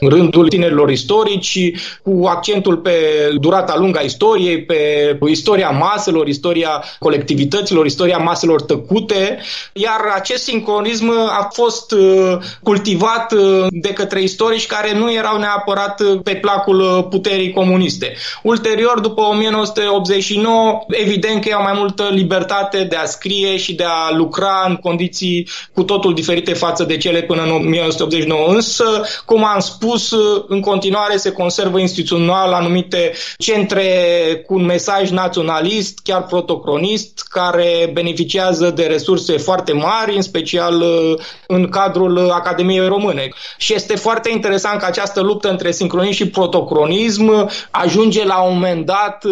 în 0.00 0.08
rândul 0.08 0.48
tinerilor 0.48 0.90
istorici, 0.90 1.72
cu 2.02 2.26
accentul 2.26 2.76
pe 2.76 2.94
durata 3.34 3.76
lungă 3.78 3.98
a 3.98 4.02
istoriei, 4.02 4.64
pe 4.64 5.18
istoria 5.28 5.70
maselor, 5.70 6.28
istoria 6.28 6.84
colectivităților, 6.98 7.86
istoria 7.86 8.18
maselor 8.18 8.62
tăcute, 8.62 9.38
iar 9.72 10.00
acest 10.14 10.42
sincronism 10.42 11.10
a 11.10 11.48
fost 11.52 11.92
uh, 11.92 12.36
cultivat 12.62 13.32
uh, 13.32 13.66
de 13.70 13.92
către 13.92 14.22
istorici 14.22 14.66
care 14.66 14.94
nu 14.98 15.12
erau 15.12 15.38
neapărat 15.38 16.02
pe 16.22 16.34
placul 16.34 17.06
puterii 17.10 17.52
comuniste. 17.52 18.14
Ulterior, 18.42 19.00
după 19.00 19.20
1989, 19.20 20.84
evident 20.88 21.44
că 21.44 21.54
au 21.54 21.62
mai 21.62 21.74
multă 21.76 22.08
libertate 22.12 22.84
de 22.84 22.96
a 22.96 23.04
scrie 23.04 23.56
și 23.56 23.74
de 23.74 23.84
a 23.84 24.16
lucra 24.16 24.64
în 24.68 24.76
condiții 24.76 25.09
poziții 25.10 25.48
cu 25.74 25.82
totul 25.82 26.14
diferite 26.14 26.52
față 26.52 26.84
de 26.84 26.96
cele 26.96 27.22
până 27.22 27.42
în 27.42 27.50
1989. 27.50 28.48
Însă, 28.48 28.84
cum 29.24 29.44
am 29.44 29.60
spus, 29.60 30.14
în 30.48 30.60
continuare 30.60 31.16
se 31.16 31.32
conservă 31.32 31.78
instituțional 31.78 32.52
anumite 32.52 33.12
centre 33.38 33.84
cu 34.46 34.54
un 34.54 34.64
mesaj 34.64 35.10
naționalist, 35.10 35.98
chiar 36.02 36.22
protocronist, 36.22 37.26
care 37.28 37.90
beneficiază 37.92 38.70
de 38.70 38.82
resurse 38.82 39.36
foarte 39.36 39.72
mari, 39.72 40.16
în 40.16 40.22
special 40.22 40.84
în 41.46 41.68
cadrul 41.68 42.30
Academiei 42.30 42.88
Române. 42.88 43.28
Și 43.56 43.74
este 43.74 43.96
foarte 43.96 44.30
interesant 44.30 44.80
că 44.80 44.86
această 44.86 45.20
luptă 45.20 45.48
între 45.48 45.70
sincronism 45.70 46.14
și 46.14 46.28
protocronism 46.28 47.50
ajunge 47.70 48.24
la 48.24 48.42
un 48.42 48.52
moment 48.52 48.86
dat 48.86 49.24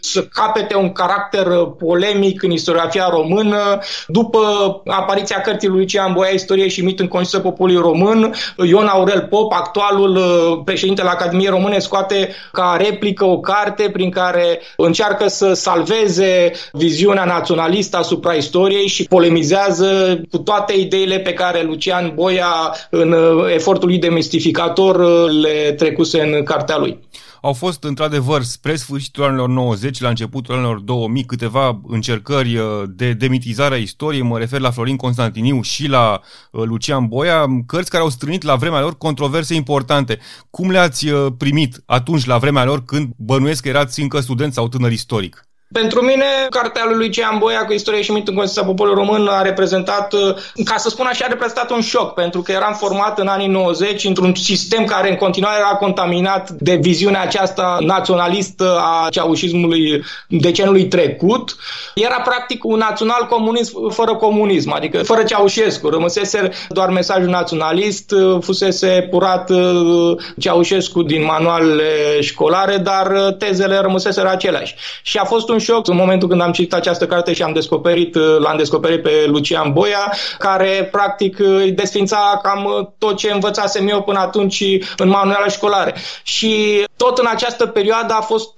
să 0.00 0.22
capete 0.22 0.76
un 0.76 0.92
caracter 0.92 1.46
polemic 1.78 2.42
în 2.42 2.50
istoriografia 2.50 3.08
română. 3.08 3.78
După 4.06 4.38
apariția 4.86 5.09
cărții 5.44 5.68
lui 5.68 5.78
Lucian 5.78 6.12
Boia, 6.12 6.30
Istorie 6.30 6.68
și 6.68 6.84
mit 6.84 7.00
în 7.00 7.08
Constituția 7.08 7.50
Poporului 7.50 7.80
Român, 7.80 8.34
Ion 8.66 8.86
Aurel 8.86 9.26
Pop, 9.30 9.52
actualul 9.52 10.16
uh, 10.16 10.60
președinte 10.64 11.00
al 11.00 11.06
Academiei 11.06 11.48
Române, 11.48 11.78
scoate 11.78 12.34
ca 12.52 12.76
replică 12.78 13.24
o 13.24 13.40
carte 13.40 13.90
prin 13.92 14.10
care 14.10 14.60
încearcă 14.76 15.28
să 15.28 15.52
salveze 15.52 16.52
viziunea 16.72 17.24
naționalistă 17.24 17.96
asupra 17.96 18.32
istoriei 18.32 18.86
și 18.86 19.04
polemizează 19.04 20.20
cu 20.30 20.38
toate 20.38 20.72
ideile 20.72 21.18
pe 21.18 21.32
care 21.32 21.62
Lucian 21.62 22.12
Boia, 22.14 22.74
în 22.90 23.12
uh, 23.12 23.52
efortul 23.54 23.88
lui 23.88 23.98
de 23.98 24.08
mistificator, 24.08 24.96
uh, 24.96 25.42
le 25.42 25.72
trecuse 25.72 26.20
în 26.20 26.42
cartea 26.44 26.78
lui 26.78 26.98
au 27.42 27.52
fost 27.52 27.84
într-adevăr 27.84 28.42
spre 28.42 28.76
sfârșitul 28.76 29.24
anilor 29.24 29.48
90, 29.48 30.00
la 30.00 30.08
începutul 30.08 30.54
anilor 30.54 30.80
2000, 30.80 31.24
câteva 31.24 31.80
încercări 31.86 32.56
uh, 32.56 32.82
de 32.88 33.12
demitizare 33.12 33.74
a 33.74 33.78
istoriei, 33.78 34.22
mă 34.22 34.38
refer 34.38 34.60
la 34.60 34.70
Florin 34.70 34.96
Constantiniu 34.96 35.62
și 35.62 35.86
la 35.86 36.20
uh, 36.52 36.64
Lucian 36.64 37.06
Boia, 37.06 37.46
cărți 37.66 37.90
care 37.90 38.02
au 38.02 38.08
strânit 38.08 38.42
la 38.42 38.56
vremea 38.56 38.80
lor 38.80 38.96
controverse 38.98 39.54
importante. 39.54 40.18
Cum 40.50 40.70
le-ați 40.70 41.08
uh, 41.08 41.32
primit 41.38 41.82
atunci, 41.86 42.24
la 42.24 42.38
vremea 42.38 42.64
lor, 42.64 42.84
când 42.84 43.12
bănuiesc 43.16 43.62
că 43.62 43.68
erați 43.68 44.00
încă 44.00 44.20
student 44.20 44.52
sau 44.52 44.68
tânăr 44.68 44.92
istoric? 44.92 45.49
Pentru 45.72 46.00
mine, 46.00 46.24
cartea 46.48 46.84
lui 46.88 47.06
Lucian 47.06 47.38
Boia 47.38 47.64
cu 47.64 47.72
istorie 47.72 48.02
și 48.02 48.12
mit 48.12 48.28
în 48.28 48.34
Constituția 48.34 48.70
Poporului 48.70 49.04
Român 49.04 49.28
a 49.28 49.42
reprezentat, 49.42 50.12
uh, 50.12 50.34
ca 50.64 50.76
să 50.76 50.88
spun 50.88 51.06
așa, 51.06 51.24
a 51.24 51.28
reprezentat 51.28 51.70
un 51.70 51.80
șoc, 51.80 52.14
pentru 52.14 52.42
că 52.42 52.52
eram 52.52 52.74
format 52.74 53.18
în 53.18 53.26
anii 53.26 53.46
90 53.46 54.04
într-un 54.04 54.34
sistem 54.34 54.84
care 54.84 55.10
în 55.10 55.16
continuare 55.16 55.58
era 55.58 55.76
contaminat 55.76 56.50
de 56.50 56.74
viziunea 56.74 57.22
aceasta 57.22 57.76
naționalistă 57.80 58.80
a 58.80 59.08
ceaușismului 59.10 60.02
decenului 60.28 60.86
trecut. 60.86 61.56
Era 61.94 62.20
practic 62.20 62.64
un 62.64 62.78
național 62.78 63.26
comunism 63.28 63.90
fără 63.90 64.14
comunism, 64.14 64.72
adică 64.72 65.02
fără 65.02 65.22
Ceaușescu. 65.22 65.88
Rămăsese 65.88 66.50
doar 66.68 66.90
mesajul 66.90 67.30
naționalist, 67.30 68.10
uh, 68.10 68.38
fusese 68.40 69.06
purat 69.10 69.50
uh, 69.50 70.16
Ceaușescu 70.38 71.02
din 71.02 71.24
manualele 71.24 72.20
școlare, 72.20 72.76
dar 72.76 73.34
tezele 73.38 73.78
rămăsese 73.78 74.20
aceleași. 74.20 74.74
Și 75.02 75.18
a 75.18 75.24
fost 75.24 75.48
un 75.48 75.58
șoc 75.60 75.88
în 75.88 75.96
momentul 75.96 76.28
când 76.28 76.40
am 76.40 76.52
citit 76.52 76.74
această 76.74 77.06
carte 77.06 77.32
și 77.32 77.42
am 77.42 77.52
descoperit, 77.52 78.14
uh, 78.14 78.38
l-am 78.38 78.56
descoperit 78.56 79.02
pe 79.02 79.10
Lucian 79.26 79.72
Boia, 79.72 80.12
care 80.38 80.88
practic 80.92 81.38
uh, 81.40 81.46
îi 81.46 81.72
desfința 81.72 82.40
cam 82.42 82.64
uh, 82.64 82.86
tot 82.98 83.16
ce 83.16 83.30
învățasem 83.32 83.88
eu 83.88 84.02
până 84.02 84.18
atunci 84.18 84.64
în 84.96 85.08
manuale 85.08 85.48
școlare. 85.50 85.94
Și 86.22 86.84
tot 86.96 87.18
în 87.18 87.26
această 87.32 87.66
perioadă 87.66 88.12
a 88.12 88.20
fost 88.20 88.52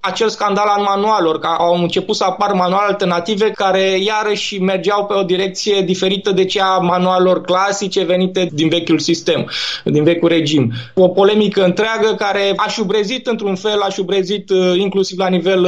acel 0.00 0.28
scandal 0.28 0.66
al 0.66 0.82
manualelor, 0.82 1.38
că 1.38 1.48
au 1.58 1.74
început 1.74 2.16
să 2.16 2.24
apar 2.24 2.52
manuale 2.52 2.86
alternative 2.88 3.50
care 3.50 3.98
iarăși 3.98 4.58
mergeau 4.58 5.04
pe 5.06 5.14
o 5.14 5.22
direcție 5.22 5.80
diferită 5.80 6.30
de 6.32 6.44
cea 6.44 6.74
a 6.74 6.78
manualelor 6.78 7.40
clasice 7.40 8.04
venite 8.04 8.48
din 8.52 8.68
vechiul 8.68 8.98
sistem, 8.98 9.50
din 9.84 10.04
vechiul 10.04 10.28
regim. 10.28 10.72
O 10.94 11.08
polemică 11.08 11.64
întreagă 11.64 12.14
care 12.18 12.52
a 12.56 12.68
șubrezit 12.68 13.26
într-un 13.26 13.54
fel, 13.54 13.80
a 13.80 13.88
șubrezit 13.88 14.50
inclusiv 14.76 15.18
la 15.18 15.28
nivel 15.28 15.66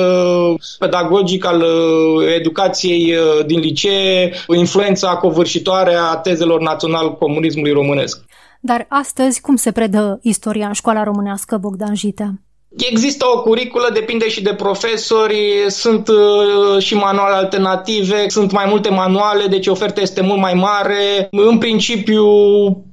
pedagogic 0.79 1.45
al 1.45 1.61
uh, 1.61 2.35
educației 2.35 3.15
uh, 3.15 3.47
din 3.47 3.61
licee, 3.61 4.33
influența 4.57 5.17
covârșitoare 5.17 5.95
a 5.95 6.17
tezelor 6.17 6.61
național-comunismului 6.61 7.73
românesc. 7.73 8.25
Dar 8.61 8.87
astăzi 8.89 9.41
cum 9.41 9.57
se 9.57 9.73
predă 9.73 10.19
istoria 10.23 10.67
în 10.67 10.73
școala 10.73 11.03
românească, 11.03 11.57
Bogdan 11.57 11.95
Jitea? 11.95 12.35
Există 12.77 13.25
o 13.35 13.43
curiculă, 13.43 13.91
depinde 13.93 14.29
și 14.29 14.43
de 14.43 14.55
profesori, 14.55 15.65
sunt 15.69 16.09
uh, 16.09 16.83
și 16.83 16.95
manuale 16.95 17.35
alternative, 17.35 18.29
sunt 18.29 18.53
mai 18.53 18.65
multe 18.69 18.89
manuale, 18.91 19.47
deci 19.47 19.67
oferta 19.67 20.01
este 20.01 20.21
mult 20.21 20.41
mai 20.41 20.55
mare. 20.55 21.29
În 21.31 21.59
principiu, 21.59 22.25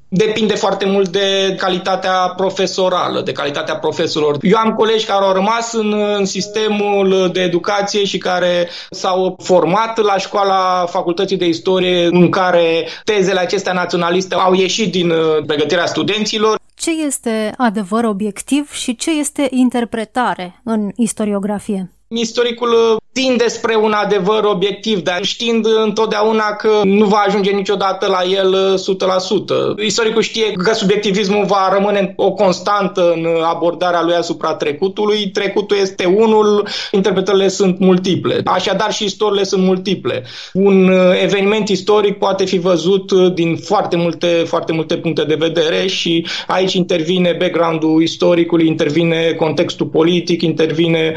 depinde 0.10 0.56
foarte 0.56 0.86
mult 0.86 1.10
de 1.10 1.56
calitatea 1.58 2.34
profesorală, 2.36 3.22
de 3.22 3.32
calitatea 3.32 3.76
profesorilor. 3.76 4.38
Eu 4.42 4.58
am 4.58 4.74
colegi 4.74 5.06
care 5.06 5.26
au 5.26 5.34
rămas 5.34 5.74
în, 5.74 5.94
în 6.18 6.26
sistemul 6.26 7.30
de 7.34 7.42
educație 7.42 8.06
și 8.06 8.18
care 8.18 8.70
s-au 8.90 9.36
format 9.44 9.98
la 9.98 10.18
școala 10.18 10.86
Facultății 10.86 11.38
de 11.38 11.48
Istorie, 11.48 12.06
în 12.06 12.30
care 12.30 12.88
tezele 13.04 13.40
acestea 13.40 13.74
naționaliste 13.74 14.36
au 14.36 14.54
ieșit 14.54 14.92
din 14.92 15.10
uh, 15.10 15.18
pregătirea 15.46 15.86
studenților. 15.86 16.58
Ce 16.76 16.92
este 17.06 17.54
adevăr 17.58 18.04
obiectiv 18.04 18.72
și 18.72 18.96
ce 18.96 19.12
este 19.12 19.48
interpretare 19.52 20.62
în 20.64 20.92
istoriografie? 20.96 21.90
Istoricul 22.16 22.98
tinde 23.12 23.48
spre 23.48 23.76
un 23.76 23.92
adevăr 23.92 24.44
obiectiv, 24.44 25.02
dar 25.02 25.24
știind 25.24 25.66
întotdeauna 25.86 26.44
că 26.44 26.70
nu 26.84 27.06
va 27.06 27.24
ajunge 27.28 27.52
niciodată 27.52 28.08
la 28.08 28.20
el 28.32 28.56
100%. 28.76 28.80
Uh, 28.80 29.86
Istoricul 29.86 30.22
știe 30.22 30.52
că 30.52 30.74
subiectivismul 30.74 31.46
va 31.46 31.70
rămâne 31.74 32.14
o 32.16 32.32
constantă 32.32 33.12
în 33.16 33.28
abordarea 33.44 34.04
lui 34.04 34.14
asupra 34.14 34.54
trecutului. 34.54 35.30
Trecutul 35.30 35.78
este 35.82 36.06
unul, 36.06 36.68
interpretările 36.92 37.48
sunt 37.48 37.80
multiple. 37.80 38.42
Așadar 38.46 38.94
și 38.94 39.04
istoriile 39.04 39.44
sunt 39.44 39.64
multiple. 39.64 40.24
Un 40.54 40.88
uh, 40.88 41.22
eveniment 41.24 41.70
istoric 41.70 42.18
poate 42.18 42.46
fi 42.46 42.58
văzut 42.58 43.12
uh, 43.12 43.34
din 43.34 43.56
foarte 43.56 43.96
multe, 43.96 44.28
foarte 44.28 44.74
multe 44.74 44.98
puncte 44.98 45.24
de 45.24 45.36
vedere 45.40 45.88
și 45.88 46.26
aici 46.48 46.74
intervine 46.74 47.36
background-ul 47.40 48.02
istoricului, 48.02 48.68
intervine 48.68 49.34
contextul 49.38 49.86
politic, 49.86 50.42
intervine 50.42 51.14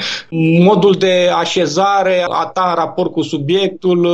modul 0.82 0.98
de 0.98 1.30
așezare 1.34 2.12
abordare 2.12 2.26
a 2.28 2.44
ta 2.44 2.68
în 2.68 2.74
raport 2.74 3.12
cu 3.12 3.22
subiectul. 3.22 4.08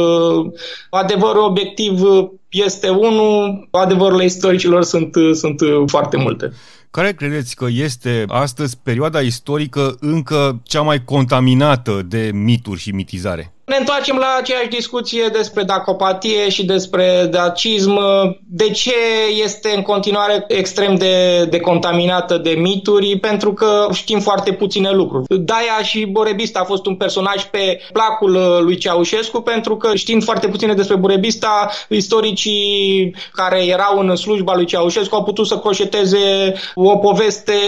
Adevărul 0.91 1.43
obiectiv 1.43 2.01
este 2.49 2.89
unul, 2.89 3.69
adevărurile 3.71 4.25
istoricilor 4.25 4.83
sunt, 4.83 5.15
sunt 5.33 5.61
foarte 5.87 6.17
multe. 6.17 6.53
Care 6.91 7.13
credeți 7.13 7.57
că 7.57 7.67
este 7.71 8.25
astăzi 8.27 8.79
perioada 8.83 9.21
istorică 9.21 9.97
încă 10.01 10.61
cea 10.63 10.83
mai 10.83 11.05
contaminată 11.05 12.03
de 12.09 12.31
mituri 12.35 12.81
și 12.81 12.91
mitizare? 12.91 13.53
Ne 13.69 13.77
întoarcem 13.79 14.17
la 14.17 14.37
aceeași 14.39 14.69
discuție 14.69 15.27
despre 15.33 15.63
dacopatie 15.63 16.49
și 16.49 16.65
despre 16.65 17.29
dacism. 17.31 17.99
De 18.47 18.71
ce 18.71 18.95
este 19.43 19.73
în 19.77 19.83
continuare 19.83 20.45
extrem 20.49 20.95
de, 20.95 21.45
de 21.45 21.61
contaminată 21.61 22.37
de 22.37 22.51
mituri? 22.51 23.19
Pentru 23.19 23.53
că 23.53 23.87
știm 23.93 24.21
foarte 24.21 24.53
puține 24.53 24.91
lucruri. 24.91 25.25
Daia 25.29 25.83
și 25.83 26.05
Borebista 26.05 26.61
a 26.61 26.65
fost 26.65 26.87
un 26.87 26.97
personaj 26.97 27.45
pe 27.45 27.81
placul 27.93 28.63
lui 28.65 28.77
Ceaușescu 28.77 29.41
pentru 29.41 29.77
că 29.77 29.95
știind 29.95 30.25
foarte 30.25 30.49
puține 30.49 30.75
despre 30.75 30.97
Borebista, 30.97 31.71
istoricii 31.89 33.15
care 33.33 33.65
erau 33.67 33.99
în 33.99 34.17
slujba 34.17 34.55
lui 34.55 34.67
Ceaușescu 34.67 35.15
au 35.15 35.25
putut 35.25 35.47
să 35.47 35.59
croșeteze 35.59 36.55
o 36.75 36.97
poveste 36.97 37.59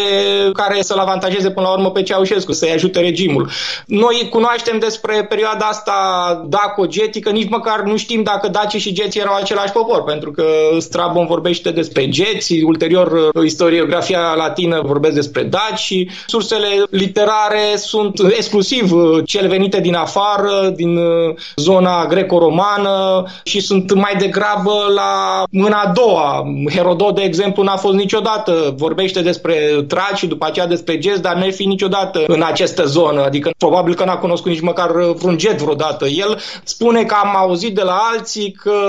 care 0.53 0.83
să-l 0.83 0.99
avantajeze 0.99 1.51
până 1.51 1.67
la 1.67 1.73
urmă 1.73 1.91
pe 1.91 2.03
Ceaușescu, 2.03 2.53
să-i 2.53 2.73
ajute 2.73 3.01
regimul. 3.01 3.51
Noi 3.87 4.29
cunoaștem 4.31 4.79
despre 4.79 5.27
perioada 5.29 5.67
asta 5.67 5.89
asta 5.91 6.45
dacogetică, 6.49 7.31
nici 7.31 7.49
măcar 7.49 7.83
nu 7.83 7.97
știm 7.97 8.23
dacă 8.23 8.49
dacii 8.49 8.79
și 8.79 8.93
geții 8.93 9.21
erau 9.21 9.35
același 9.35 9.73
popor, 9.73 10.03
pentru 10.03 10.31
că 10.31 10.45
Strabon 10.79 11.27
vorbește 11.27 11.71
despre 11.71 12.09
geți, 12.09 12.63
ulterior 12.63 13.31
uh, 13.35 13.45
istoriografia 13.45 14.35
latină 14.37 14.83
vorbește 14.85 15.15
despre 15.15 15.43
daci 15.43 15.79
și 15.79 16.11
sursele 16.27 16.67
literare 16.91 17.77
sunt 17.77 18.19
exclusiv 18.37 18.93
uh, 18.93 19.23
cele 19.27 19.49
venite 19.49 19.81
din 19.81 19.95
afară, 19.95 20.73
din 20.75 20.97
uh, 20.97 21.35
zona 21.57 22.07
greco-romană 22.07 23.25
și 23.43 23.61
sunt 23.61 23.95
mai 23.95 24.15
degrabă 24.19 24.29
degrabă 24.31 24.93
la 24.95 25.43
mâna 25.51 25.81
a 25.81 25.93
doua. 25.93 26.45
Herodot, 26.75 27.15
de 27.15 27.23
exemplu, 27.23 27.63
n-a 27.63 27.77
fost 27.77 27.95
niciodată, 27.95 28.75
vorbește 28.77 29.23
despre 29.23 29.85
traci 29.89 30.17
și 30.17 30.27
după 30.27 30.47
aceea 30.47 30.67
despre 30.67 30.99
gest, 30.99 31.23
dar 31.23 31.35
n-ar 31.35 31.53
fi 31.53 31.65
niciodată 31.65 32.25
în 32.27 32.43
această 32.43 32.85
zonă, 32.85 33.23
adică 33.25 33.51
probabil 33.59 33.95
că 33.95 34.05
n-a 34.05 34.17
cunoscut 34.17 34.51
nici 34.51 34.61
măcar 34.61 34.91
vreun 34.91 35.39
jet 35.39 35.61
vreodată. 35.81 36.07
El 36.07 36.41
spune 36.65 37.05
că 37.05 37.15
am 37.23 37.37
auzit 37.37 37.75
de 37.75 37.83
la 37.83 38.01
alții 38.13 38.53
că 38.53 38.81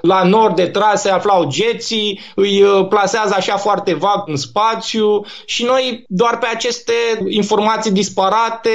la 0.00 0.22
nord 0.22 0.56
de 0.56 0.66
trase 0.66 1.10
aflau 1.10 1.44
geții, 1.48 2.20
îi 2.34 2.62
uh, 2.62 2.86
plasează 2.88 3.34
așa 3.36 3.56
foarte 3.56 3.94
vag 3.94 4.22
în 4.26 4.36
spațiu 4.36 5.24
și 5.44 5.64
noi 5.64 6.04
doar 6.08 6.38
pe 6.38 6.46
aceste 6.54 6.92
informații 7.28 7.90
disparate 7.90 8.70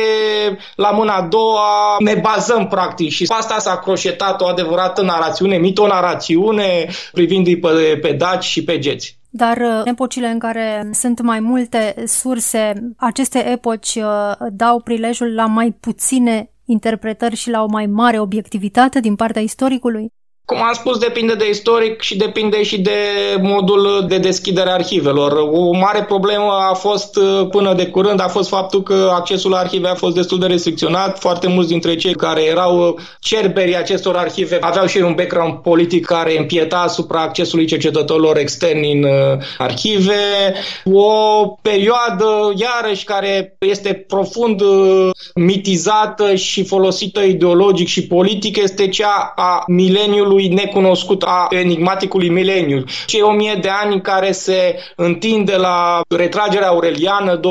la 0.76 0.90
mâna 0.90 1.14
a 1.16 1.22
doua 1.22 1.96
ne 2.00 2.14
bazăm 2.14 2.68
practic 2.68 3.12
și 3.12 3.26
asta 3.28 3.60
s-a 3.60 3.78
croșetat 3.78 4.42
o 4.42 4.46
adevărată 4.46 5.02
narațiune, 5.02 5.58
mitonarațiune 5.58 6.88
privind 7.12 7.60
pe, 7.62 7.98
pe 8.02 8.12
daci 8.12 8.44
și 8.44 8.64
pe 8.64 8.80
geți. 8.80 9.18
Dar 9.38 9.58
uh, 9.58 9.82
în 9.84 9.88
epocile 9.88 10.28
în 10.28 10.40
care 10.40 10.90
sunt 10.94 11.22
mai 11.22 11.40
multe 11.40 11.96
surse, 12.06 12.74
aceste 12.98 13.52
epoci 13.52 13.96
uh, 13.96 14.32
dau 14.52 14.80
prilejul 14.80 15.34
la 15.34 15.46
mai 15.46 15.72
puține 15.80 16.50
interpretări 16.66 17.36
și 17.36 17.50
la 17.50 17.64
o 17.64 17.68
mai 17.68 17.86
mare 17.86 18.20
obiectivitate 18.20 19.00
din 19.00 19.16
partea 19.16 19.42
istoricului? 19.42 20.14
Cum 20.46 20.62
am 20.62 20.74
spus, 20.74 20.98
depinde 20.98 21.34
de 21.34 21.50
istoric 21.50 22.02
și 22.02 22.18
depinde 22.18 22.64
și 22.64 22.82
de 22.82 22.98
modul 23.42 24.06
de 24.08 24.18
deschidere 24.18 24.70
a 24.70 24.74
arhivelor. 24.74 25.32
O 25.52 25.72
mare 25.72 26.04
problemă 26.04 26.52
a 26.70 26.74
fost 26.74 27.20
până 27.52 27.74
de 27.74 27.86
curând 27.88 28.22
a 28.22 28.28
fost 28.28 28.50
faptul 28.50 28.84
că 28.84 29.12
accesul 29.14 29.52
la 29.52 29.58
arhive 29.58 29.88
a 29.88 29.96
fost 29.96 30.16
destul 30.16 30.40
de 30.40 30.46
restricționat. 30.46 31.20
Foarte 31.20 31.48
mulți 31.48 31.70
dintre 31.70 31.96
cei 31.96 32.16
care 32.16 32.44
erau 32.44 33.00
cerberii 33.20 33.78
acestor 33.78 34.16
arhive 34.16 34.58
aveau 34.62 34.86
și 34.86 34.98
un 34.98 35.14
background 35.14 35.54
politic 35.54 36.06
care 36.06 36.38
împieta 36.38 36.78
asupra 36.78 37.22
accesului 37.22 37.66
cercetătorilor 37.66 38.38
externi 38.38 38.92
în 38.92 39.04
uh, 39.04 39.44
arhive. 39.58 40.54
O 40.94 41.48
perioadă, 41.62 42.54
iarăși, 42.56 43.04
care 43.04 43.56
este 43.60 44.06
profund 44.08 44.62
uh, 44.62 45.10
mitizată 45.36 46.36
și 46.36 46.64
folosită 46.64 47.22
ideologic 47.22 47.88
și 47.88 48.08
politic 48.08 48.58
este 48.58 48.88
cea 48.88 49.34
a 49.36 49.64
mileniului 49.68 50.35
celui 50.36 50.48
necunoscut, 50.56 51.24
a 51.24 51.48
enigmaticului 51.50 52.30
mileniu. 52.30 52.84
Cei 53.06 53.22
o 53.22 53.32
mie 53.32 53.58
de 53.62 53.70
ani 53.84 54.02
care 54.02 54.32
se 54.32 54.76
întinde 54.96 55.56
la 55.56 56.02
retragerea 56.10 56.68
aureliană 56.68 57.40
268-271, 57.40 57.42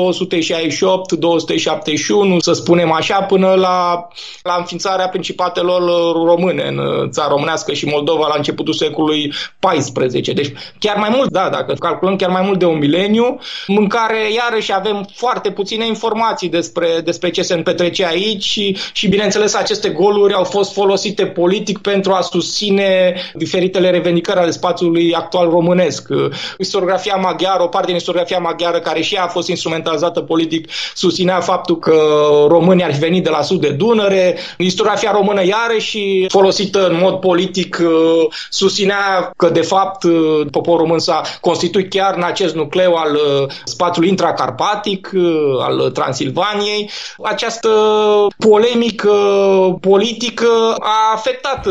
să 2.37 2.53
spunem 2.53 2.91
așa, 2.91 3.21
până 3.21 3.53
la, 3.53 4.07
la 4.41 4.55
înființarea 4.57 5.07
principatelor 5.07 5.81
române 6.25 6.63
în 6.63 7.09
țara 7.11 7.27
românească 7.27 7.73
și 7.73 7.85
Moldova 7.85 8.27
la 8.27 8.33
începutul 8.37 8.73
secolului 8.73 9.33
XIV. 9.59 10.33
Deci 10.33 10.51
chiar 10.79 10.97
mai 10.97 11.09
mult, 11.15 11.29
da, 11.31 11.49
dacă 11.49 11.73
calculăm 11.73 12.15
chiar 12.15 12.29
mai 12.29 12.41
mult 12.45 12.59
de 12.59 12.65
un 12.65 12.77
mileniu, 12.77 13.39
în 13.67 13.87
care 13.87 14.31
iarăși 14.31 14.73
avem 14.73 15.07
foarte 15.15 15.51
puține 15.51 15.85
informații 15.85 16.49
despre, 16.49 16.87
despre 17.03 17.29
ce 17.29 17.41
se 17.41 17.55
petrece 17.55 18.05
aici 18.05 18.43
și, 18.43 18.77
și 18.93 19.07
bineînțeles 19.07 19.55
aceste 19.55 19.89
goluri 19.89 20.33
au 20.33 20.43
fost 20.43 20.73
folosite 20.73 21.25
politic 21.25 21.77
pentru 21.77 22.11
a 22.11 22.21
susține 22.21 22.74
susține 22.75 23.15
diferitele 23.33 23.89
revendicări 23.89 24.39
ale 24.39 24.51
spațiului 24.51 25.13
actual 25.13 25.49
românesc. 25.49 26.07
Istoriografia 26.57 27.15
maghiară, 27.15 27.63
o 27.63 27.67
parte 27.67 27.87
din 27.87 27.95
istoriografia 27.95 28.39
maghiară 28.39 28.79
care 28.79 29.01
și 29.01 29.15
ea 29.15 29.23
a 29.23 29.27
fost 29.27 29.47
instrumentalizată 29.47 30.19
politic, 30.19 30.69
susținea 30.95 31.39
faptul 31.39 31.79
că 31.79 31.95
românii 32.47 32.83
ar 32.83 32.93
fi 32.93 32.99
venit 32.99 33.23
de 33.23 33.29
la 33.29 33.41
sud 33.41 33.61
de 33.61 33.69
Dunăre. 33.69 34.37
Istoriografia 34.57 35.11
română 35.11 35.45
iarăși 35.45 36.25
folosită 36.27 36.87
în 36.87 36.97
mod 37.01 37.19
politic 37.19 37.81
susținea 38.49 39.31
că 39.37 39.49
de 39.49 39.61
fapt 39.61 40.05
poporul 40.51 40.79
român 40.79 40.99
s-a 40.99 41.21
constituit 41.41 41.89
chiar 41.89 42.13
în 42.15 42.23
acest 42.23 42.55
nucleu 42.55 42.93
al 42.93 43.19
spațiului 43.63 44.09
intracarpatic, 44.09 45.11
al 45.59 45.89
Transilvaniei. 45.93 46.89
Această 47.23 47.69
polemică 48.37 49.11
politică 49.81 50.47
a 50.79 51.13
afectat 51.13 51.67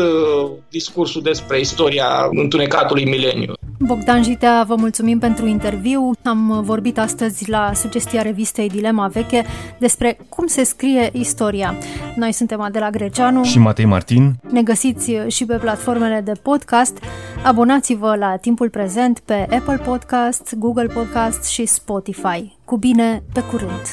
discursul 0.69 0.94
discursul 0.95 1.21
despre 1.21 1.59
istoria 1.59 2.07
întunecatului 2.31 3.05
mileniu. 3.05 3.53
Bogdan 3.79 4.23
Jitea, 4.23 4.63
vă 4.67 4.75
mulțumim 4.75 5.19
pentru 5.19 5.47
interviu. 5.47 6.11
Am 6.23 6.61
vorbit 6.63 6.99
astăzi 6.99 7.49
la 7.49 7.71
sugestia 7.73 8.21
revistei 8.21 8.69
Dilema 8.69 9.07
Veche 9.07 9.45
despre 9.79 10.17
cum 10.29 10.47
se 10.47 10.63
scrie 10.63 11.09
istoria. 11.13 11.75
Noi 12.15 12.31
suntem 12.31 12.61
Adela 12.61 12.89
Greceanu 12.89 13.43
și 13.43 13.59
Matei 13.59 13.85
Martin. 13.85 14.33
Ne 14.51 14.61
găsiți 14.61 15.11
și 15.27 15.45
pe 15.45 15.55
platformele 15.55 16.21
de 16.25 16.31
podcast. 16.41 16.97
Abonați-vă 17.43 18.15
la 18.15 18.35
timpul 18.35 18.69
prezent 18.69 19.19
pe 19.19 19.47
Apple 19.49 19.81
Podcast, 19.85 20.53
Google 20.57 20.87
Podcast 20.87 21.49
și 21.49 21.65
Spotify. 21.65 22.57
Cu 22.65 22.77
bine, 22.77 23.23
pe 23.33 23.41
curând! 23.41 23.85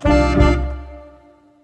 thank 0.00 0.58
you 0.58 0.63